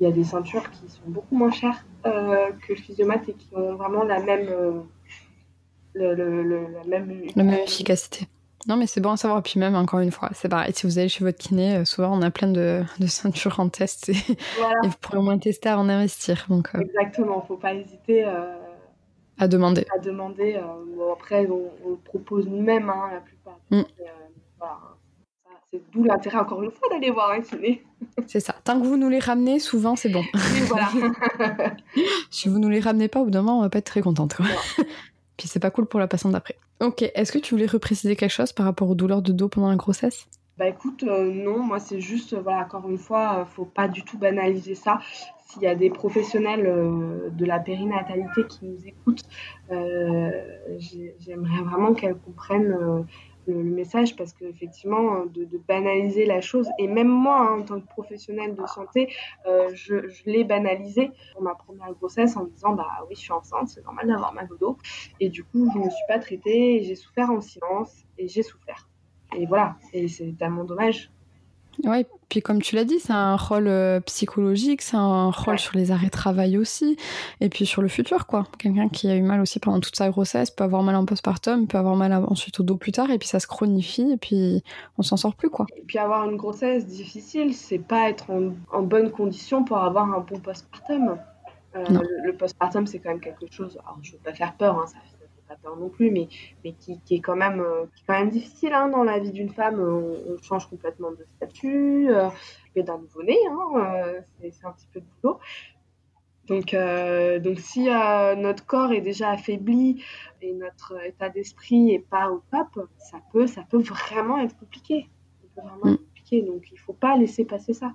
[0.00, 3.54] il y a des ceintures qui sont beaucoup moins chères que le physiomate et qui
[3.54, 4.86] ont vraiment la même,
[5.94, 8.26] le, la même, la même efficacité.
[8.68, 9.42] Non, mais c'est bon à savoir.
[9.42, 10.72] Puis même, encore une fois, c'est pareil.
[10.74, 14.10] Si vous allez chez votre kiné, euh, souvent on a plein de, ceintures en test
[14.10, 14.14] et,
[14.82, 16.44] vous pourrez au moins tester avant d'investir.
[16.50, 18.56] Donc, euh, Exactement, faut pas hésiter euh,
[19.38, 19.86] à demander.
[19.96, 20.60] À demander.
[21.12, 23.58] après, on, propose nous-mêmes hein, la plupart.
[23.70, 23.82] Mm.
[25.72, 27.82] c'est d'où l'intérêt, encore une fois, d'aller voir un kiné.
[28.26, 28.54] C'est ça.
[28.64, 30.22] Tant que vous nous les ramenez, souvent, c'est bon.
[30.34, 30.88] Oui, voilà.
[32.30, 34.02] si vous nous les ramenez pas, au bout d'un moment, on va pas être très
[34.02, 34.36] contente.
[35.36, 36.56] Puis c'est pas cool pour la patiente d'après.
[36.80, 39.68] Ok, est-ce que tu voulais repréciser quelque chose par rapport aux douleurs de dos pendant
[39.68, 40.28] la grossesse?
[40.58, 43.86] Bah écoute, euh, non, moi c'est juste, euh, voilà, encore une fois, euh, faut pas
[43.86, 44.98] du tout banaliser ça.
[45.46, 49.24] S'il y a des professionnels de la périnatalité qui nous écoutent,
[49.70, 53.06] j'aimerais vraiment qu'elles comprennent
[53.48, 57.80] le, message parce qu'effectivement, de, de banaliser la chose, et même moi, hein, en tant
[57.80, 59.12] que professionnelle de santé,
[59.46, 63.20] euh, je, je l'ai banalisé pour ma première grossesse en me disant Bah oui, je
[63.20, 64.78] suis enceinte, c'est normal d'avoir mal au dos.
[65.20, 68.42] Et du coup, je ne me suis pas traitée, j'ai souffert en silence, et j'ai
[68.42, 68.88] souffert.
[69.36, 71.10] Et voilà, et c'est tellement dommage.
[71.84, 75.76] Ouais, puis comme tu l'as dit, c'est un rôle euh, psychologique, c'est un rôle sur
[75.76, 76.96] les arrêts de travail aussi,
[77.40, 78.46] et puis sur le futur, quoi.
[78.58, 81.68] Quelqu'un qui a eu mal aussi pendant toute sa grossesse peut avoir mal en postpartum,
[81.68, 84.62] peut avoir mal ensuite au dos plus tard, et puis ça se chronifie, et puis
[84.98, 85.66] on s'en sort plus, quoi.
[85.76, 90.20] Et puis avoir une grossesse difficile, c'est pas être en, bonne condition pour avoir un
[90.20, 91.16] bon postpartum.
[91.76, 93.78] Euh, le, le postpartum, c'est quand même quelque chose.
[93.84, 95.17] Alors, je veux pas faire peur, hein, ça fait
[95.48, 96.28] pas peur non plus, mais,
[96.64, 99.18] mais qui, qui, est quand même, euh, qui est quand même difficile hein, dans la
[99.18, 99.80] vie d'une femme.
[99.80, 102.28] On, change complètement de statut, euh,
[102.74, 105.38] et d'un nouveau-né, hein, euh, c'est un petit peu de boulot.
[106.46, 110.02] Donc, euh, donc si notre corps est déjà affaibli
[110.40, 115.08] et notre état d'esprit est pas au top, ça peut, ça peut vraiment être compliqué.
[115.42, 116.04] Ça peut vraiment être mm.
[116.06, 116.42] compliqué.
[116.42, 117.92] Donc, il faut pas laisser passer ça.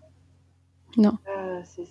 [0.97, 1.13] Non.
[1.35, 1.83] Euh, c'est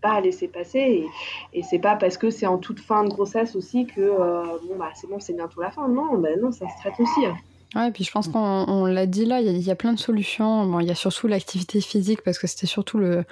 [0.00, 1.06] pas à laisser passer et,
[1.52, 4.76] et c'est pas parce que c'est en toute fin de grossesse aussi que euh, bon
[4.78, 7.36] bah c'est bon c'est bientôt la fin non bah non ça se traite aussi hein.
[7.76, 9.98] Ouais, et puis je pense qu'on l'a dit là, il y, y, a plein de
[9.98, 10.66] solutions.
[10.66, 13.24] Bon, il y a surtout l'activité physique parce que c'était surtout le,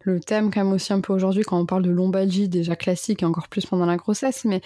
[0.00, 3.22] le thème quand même aussi un peu aujourd'hui quand on parle de lombalgie déjà classique
[3.22, 4.60] et encore plus pendant la grossesse, mais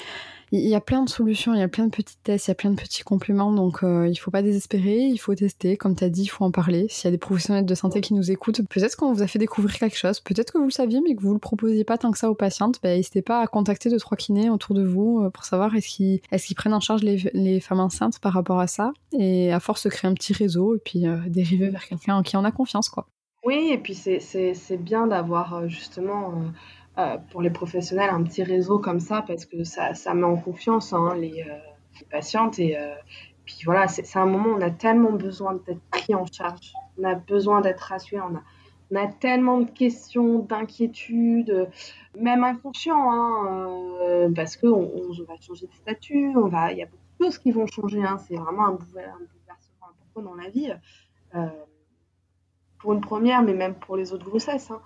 [0.54, 2.52] il y a plein de solutions, il y a plein de petits tests, il y
[2.52, 5.96] a plein de petits compléments, donc euh, il faut pas désespérer, il faut tester, comme
[5.96, 6.86] tu as dit, il faut en parler.
[6.90, 9.38] S'il y a des professionnels de santé qui nous écoutent, peut-être qu'on vous a fait
[9.38, 12.10] découvrir quelque chose, peut-être que vous le saviez mais que vous le proposiez pas tant
[12.10, 15.22] que ça aux patientes, ben, n'hésitez pas à contacter deux trois kinés autour de vous
[15.22, 16.20] euh, pour savoir est-ce qu'ils
[16.54, 19.90] prennent en charge les, les, femmes enceintes par rapport à ça, et à force de
[19.90, 22.90] créer un petit réseau et puis euh, dériver vers quelqu'un en qui on a confiance
[22.90, 23.06] quoi.
[23.44, 26.48] Oui, et puis c'est bien d'avoir euh, justement euh,
[26.98, 30.36] euh, pour les professionnels un petit réseau comme ça parce que ça, ça met en
[30.36, 32.76] confiance hein, les, les, patientes et
[33.44, 37.04] puis voilà, c'est un moment où on a tellement besoin d'être pris en charge, on
[37.04, 38.42] a besoin d'être rassuré, on a,
[38.92, 41.68] on a tellement de questions, d'inquiétudes,
[42.18, 46.32] même inconscients, hein, parce qu'on on va changer de statut,
[46.70, 50.22] il y a beaucoup de choses qui vont changer, hein, c'est vraiment un, bouleversement important
[50.22, 50.72] dans la vie
[52.82, 54.70] pour une première, mais même pour les autres grossesses.
[54.70, 54.80] Hein.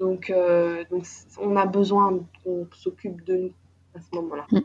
[0.00, 1.04] Donc, euh, donc,
[1.40, 3.52] on a besoin qu'on s'occupe de nous
[3.94, 4.46] à ce moment-là.
[4.50, 4.60] Mm.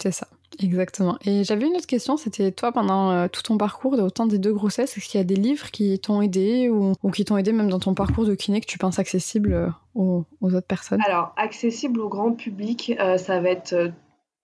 [0.00, 0.26] C'est ça,
[0.58, 1.16] exactement.
[1.24, 4.52] Et j'avais une autre question, c'était toi, pendant euh, tout ton parcours, autant des deux
[4.52, 7.52] grossesses, est-ce qu'il y a des livres qui t'ont aidé ou, ou qui t'ont aidé
[7.52, 11.00] même dans ton parcours de kiné que tu penses accessible euh, aux, aux autres personnes?
[11.06, 13.92] Alors, accessible au grand public, ça va être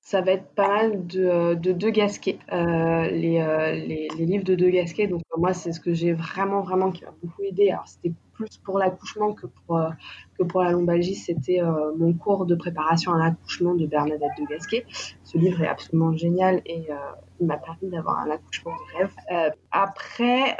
[0.09, 4.25] ça va être pas mal de, euh, de De Gasquet, euh, les, euh, les, les,
[4.25, 5.07] livres de De Gasquet.
[5.07, 7.69] Donc moi, c'est ce que j'ai vraiment, vraiment qui m'a beaucoup aidé.
[7.71, 9.79] Alors c'était plus pour l'accouchement que pour,
[10.39, 11.15] que pour la lombalgie.
[11.15, 11.61] C'était
[11.99, 14.87] mon cours de préparation à l'accouchement de Bernadette De Gasquet.
[15.25, 16.87] Ce livre est absolument génial et
[17.41, 19.53] il m'a permis d'avoir un accouchement de rêve.
[19.73, 20.57] après,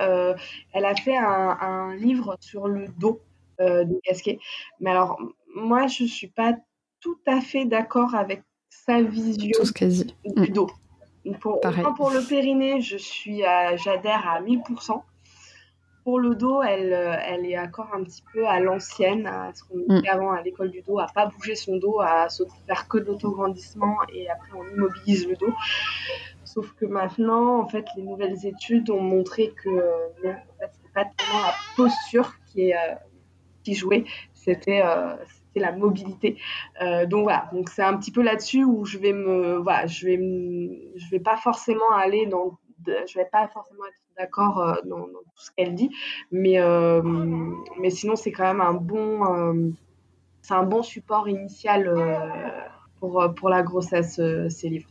[0.73, 3.23] elle a fait un, un, livre sur le dos
[3.61, 4.41] de Gasquet.
[4.81, 5.17] Mais alors,
[5.55, 6.55] moi, je suis pas
[7.01, 9.63] tout à fait d'accord avec sa vision
[10.25, 10.71] du dos.
[11.41, 11.61] Pour,
[11.97, 13.43] pour le périnée, je suis
[13.77, 15.03] j'adhère à 1000%.
[16.05, 16.93] Pour le dos, elle,
[17.27, 19.85] elle est encore un petit peu à l'ancienne, à ce qu'on mm.
[19.89, 22.97] disait avant à l'école du dos, à pas bouger son dos, à se faire que
[22.97, 25.53] de l'autograndissement et après on immobilise le dos.
[26.45, 31.05] Sauf que maintenant, en fait, les nouvelles études ont montré que non, en fait, pas
[31.05, 32.95] tellement la posture qui, est, euh,
[33.63, 34.05] qui jouait,
[34.35, 35.15] c'était euh,
[35.59, 36.39] la mobilité.
[36.83, 40.07] Euh, donc voilà, donc c'est un petit peu là-dessus où je vais me, voilà, je
[40.07, 40.17] vais,
[40.97, 45.43] je vais pas forcément aller dans, je vais pas forcément être d'accord euh, dans, tout
[45.45, 45.91] ce qu'elle dit,
[46.33, 47.03] mais euh,
[47.81, 49.75] mais sinon c'est quand même un bon,
[50.43, 51.93] c'est un bon support initial
[53.01, 54.89] pour pour la grossesse ces livres.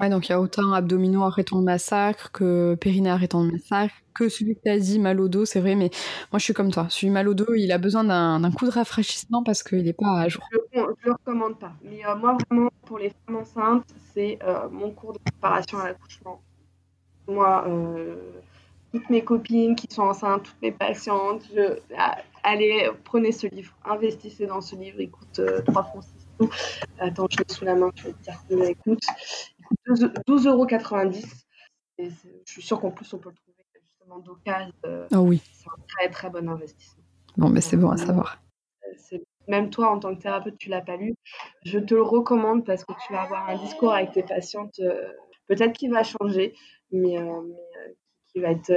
[0.00, 3.94] Ouais, donc il y a autant abdominaux arrêtons le massacre que périnée arrêtons le massacre
[4.14, 5.90] que celui que tu as dit mal au dos, c'est vrai, mais
[6.30, 6.86] moi je suis comme toi.
[6.90, 10.20] Celui mal au dos, il a besoin d'un coup de rafraîchissement parce qu'il n'est pas
[10.20, 10.42] à jour.
[10.72, 11.72] Je ne le recommande pas.
[11.82, 15.88] Mais euh, moi vraiment, pour les femmes enceintes, c'est euh, mon cours de préparation à
[15.88, 16.40] l'accouchement.
[17.28, 18.16] Moi, euh,
[18.92, 21.78] toutes mes copines qui sont enceintes, toutes mes patientes, je...
[21.96, 26.48] Ah, allez, prenez ce livre, investissez dans ce livre, il coûte 3 francs 6
[26.98, 29.04] Attends, je l'ai sous la main, je vais te dire combien il coûte.
[29.88, 30.66] 12,90 euros.
[31.98, 34.72] Je suis sûre qu'en plus, on peut le trouver justement d'occasion.
[34.86, 35.42] Euh, oh oui.
[35.52, 37.04] C'est un très très bon investissement.
[37.36, 38.38] Bon, mais c'est bon à savoir.
[39.48, 41.14] Même toi, en tant que thérapeute, tu l'as pas lu.
[41.64, 45.02] Je te le recommande parce que tu vas avoir un discours avec tes patientes, euh,
[45.48, 46.54] peut-être qui va changer,
[46.92, 47.42] mais, euh,
[48.32, 48.72] qui, va être,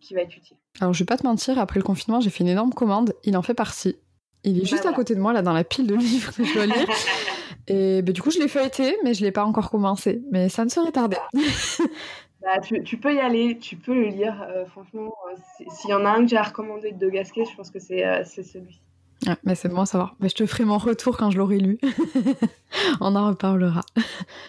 [0.00, 0.56] qui va être utile.
[0.80, 3.14] Alors, je vais pas te mentir, après le confinement, j'ai fait une énorme commande.
[3.24, 3.96] Il en fait partie.
[4.44, 6.54] Il est juste à côté de moi, là, dans la pile de livres que je
[6.54, 6.88] dois lire.
[7.68, 10.22] Et bah, du coup, je l'ai feuilleté, mais je l'ai pas encore commencé.
[10.30, 11.16] Mais ça ne serait tardé.
[12.42, 14.42] bah, tu, peux y aller, tu peux le lire.
[14.48, 15.36] Euh, franchement, euh,
[15.70, 18.24] s'il y en a un que j'ai recommandé de Gasquet, je pense que c'est euh,
[18.24, 18.80] celui-ci.
[19.26, 20.16] Ouais, mais c'est bon à savoir.
[20.18, 21.78] Mais je te ferai mon retour quand je l'aurai lu.
[23.00, 23.82] On en reparlera.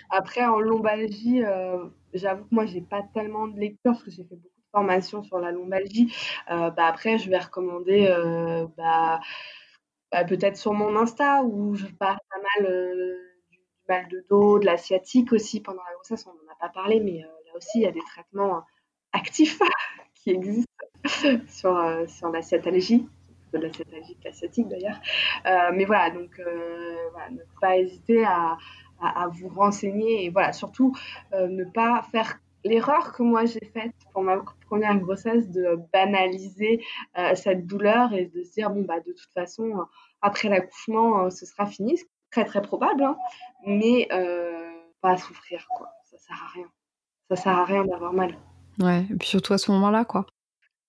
[0.10, 1.44] Après, en lombalgie,
[2.16, 5.22] j'avoue que moi, j'ai pas tellement de lecture parce que j'ai fait beaucoup de formation
[5.22, 6.12] sur la lombalgie,
[6.50, 8.12] bah, après, je vais recommander
[8.76, 9.20] bah,
[10.14, 12.72] bah, peut-être sur mon Insta où je parle pas mal
[13.52, 16.26] du, mal de dos, de l'asiatique aussi pendant la grossesse.
[16.28, 18.64] On n'en a pas parlé, mais là aussi, il y a des traitements
[19.12, 19.60] actifs
[20.16, 20.86] qui existent
[21.48, 23.08] sur, sur la sciatalgie
[23.54, 23.70] de la
[24.22, 25.00] classique d'ailleurs.
[25.46, 26.96] Euh, mais voilà, donc euh,
[27.32, 28.58] ne pas hésiter à,
[29.02, 30.96] à, vous renseigner et voilà, surtout
[31.34, 36.82] euh, ne pas faire l'erreur que moi j'ai faite pour ma première grossesse de banaliser
[37.36, 39.86] cette douleur et de se dire bon bah de toute façon
[40.22, 42.00] après l'accouchement ce sera fini,
[42.34, 43.16] très très probable, hein,
[43.66, 44.08] mais
[45.02, 46.68] pas souffrir quoi, ça sert à rien,
[47.30, 48.36] ça sert à rien d'avoir mal.
[48.80, 50.26] Ouais, et puis surtout à ce moment-là quoi.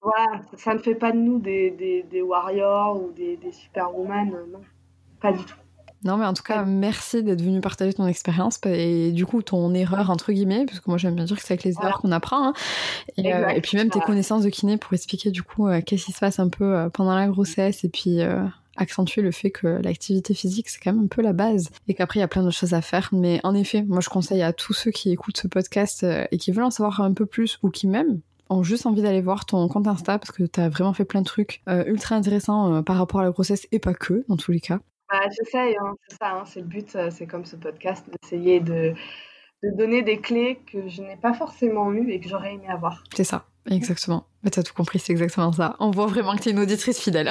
[0.01, 1.71] Voilà, ça ne fait pas de nous des,
[2.11, 4.61] des, warriors ou des, des superwoman, euh, non,
[5.21, 5.57] pas du tout.
[6.05, 9.73] Non, mais en tout cas, merci d'être venu partager ton expérience et du coup ton
[9.73, 12.13] erreur entre guillemets, parce que moi j'aime bien dire que c'est avec les erreurs qu'on
[12.13, 12.49] apprend.
[12.49, 12.53] Hein.
[13.19, 16.13] Euh, et, puis même tes connaissances de kiné pour expliquer du coup euh, qu'est-ce qui
[16.13, 18.21] se passe un peu pendant la grossesse et puis
[18.77, 22.19] accentuer le fait que l'activité physique c'est quand même un peu la base et qu'après
[22.19, 23.11] il y a plein de choses à faire.
[23.13, 26.53] Mais en effet, moi je conseille à tous ceux qui écoutent ce podcast et qui
[26.53, 28.21] veulent en savoir un peu plus ou qui même
[28.51, 31.21] ont juste envie d'aller voir ton compte Insta parce que tu as vraiment fait plein
[31.21, 34.37] de trucs euh, ultra intéressants euh, par rapport à la grossesse et pas que, dans
[34.37, 34.81] tous les cas.
[35.11, 38.61] Bah, j'essaye, hein, c'est ça, hein, c'est le but, euh, c'est comme ce podcast, d'essayer
[38.61, 38.95] de,
[39.63, 43.05] de, donner des clés que je n'ai pas forcément eues et que j'aurais aimé avoir.
[43.15, 44.27] C'est ça, exactement.
[44.43, 45.77] Mais t'as tout compris, c'est exactement ça.
[45.81, 47.31] On voit vraiment que t'es une auditrice fidèle.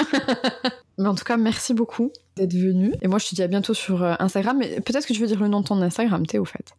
[0.97, 2.93] mais en tout cas, merci beaucoup d'être venue.
[3.01, 4.57] Et moi, je te dis à bientôt sur Instagram.
[4.57, 6.73] Mais peut-être que tu veux dire le nom de ton Instagram, t'es au fait.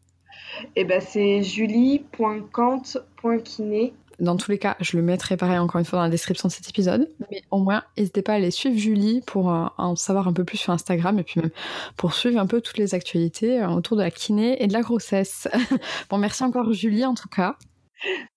[0.77, 5.99] Eh ben, c'est julie.cante.kiné dans tous les cas, je le mettrai pareil encore une fois
[5.99, 7.11] dans la description de cet épisode.
[7.31, 10.45] Mais au moins, n'hésitez pas à aller suivre Julie pour euh, en savoir un peu
[10.45, 11.51] plus sur Instagram et puis même
[11.97, 14.83] pour suivre un peu toutes les actualités euh, autour de la kiné et de la
[14.83, 15.49] grossesse.
[16.11, 17.57] bon, merci encore Julie en tout cas.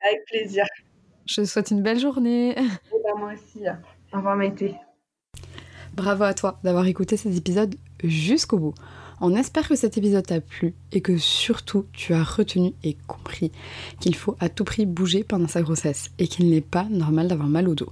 [0.01, 0.65] Avec plaisir.
[1.27, 2.51] Je te souhaite une belle journée.
[2.51, 3.65] Et ben, moi aussi.
[4.13, 4.75] Au revoir Maïté.
[5.93, 8.73] Bravo à toi d'avoir écouté cet épisode jusqu'au bout.
[9.19, 13.51] On espère que cet épisode t'a plu et que surtout tu as retenu et compris
[13.99, 17.49] qu'il faut à tout prix bouger pendant sa grossesse et qu'il n'est pas normal d'avoir
[17.49, 17.91] mal au dos.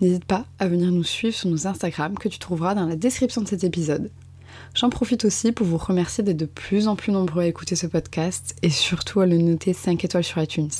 [0.00, 3.40] N'hésite pas à venir nous suivre sur nos Instagram que tu trouveras dans la description
[3.40, 4.10] de cet épisode.
[4.74, 7.86] J'en profite aussi pour vous remercier d'être de plus en plus nombreux à écouter ce
[7.86, 10.70] podcast et surtout à le noter 5 étoiles sur iTunes.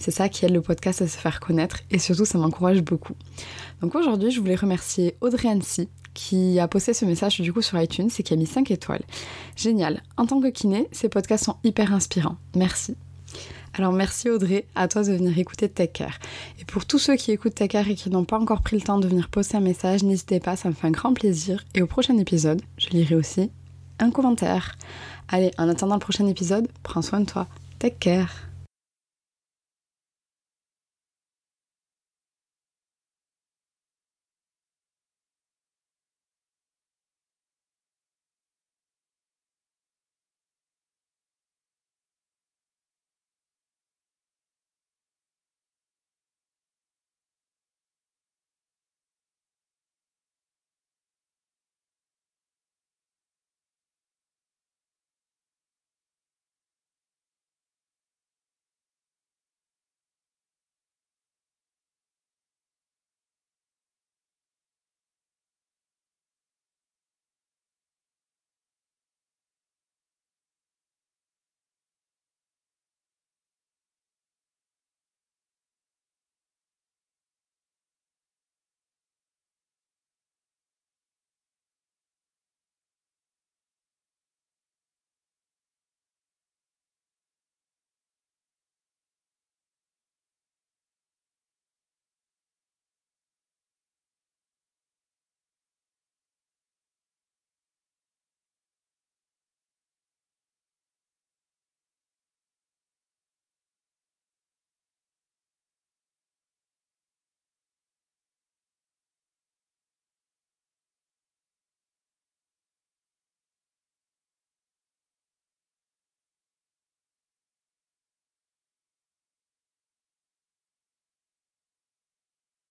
[0.00, 3.14] C'est ça qui aide le podcast à se faire connaître et surtout ça m'encourage beaucoup.
[3.82, 7.80] Donc aujourd'hui, je voulais remercier Audrey Annecy qui a posté ce message du coup sur
[7.80, 9.02] iTunes et qui a mis 5 étoiles.
[9.54, 10.02] Génial.
[10.16, 12.38] En tant que kiné, ces podcasts sont hyper inspirants.
[12.56, 12.96] Merci.
[13.78, 16.18] Alors merci Audrey, à toi de venir écouter Tech Care.
[16.58, 18.82] Et pour tous ceux qui écoutent Tech Care et qui n'ont pas encore pris le
[18.82, 21.62] temps de venir poster un message, n'hésitez pas, ça me fait un grand plaisir.
[21.74, 23.50] Et au prochain épisode, je lirai aussi
[23.98, 24.76] un commentaire.
[25.28, 27.48] Allez, en attendant le prochain épisode, prends soin de toi.
[27.78, 28.48] Take care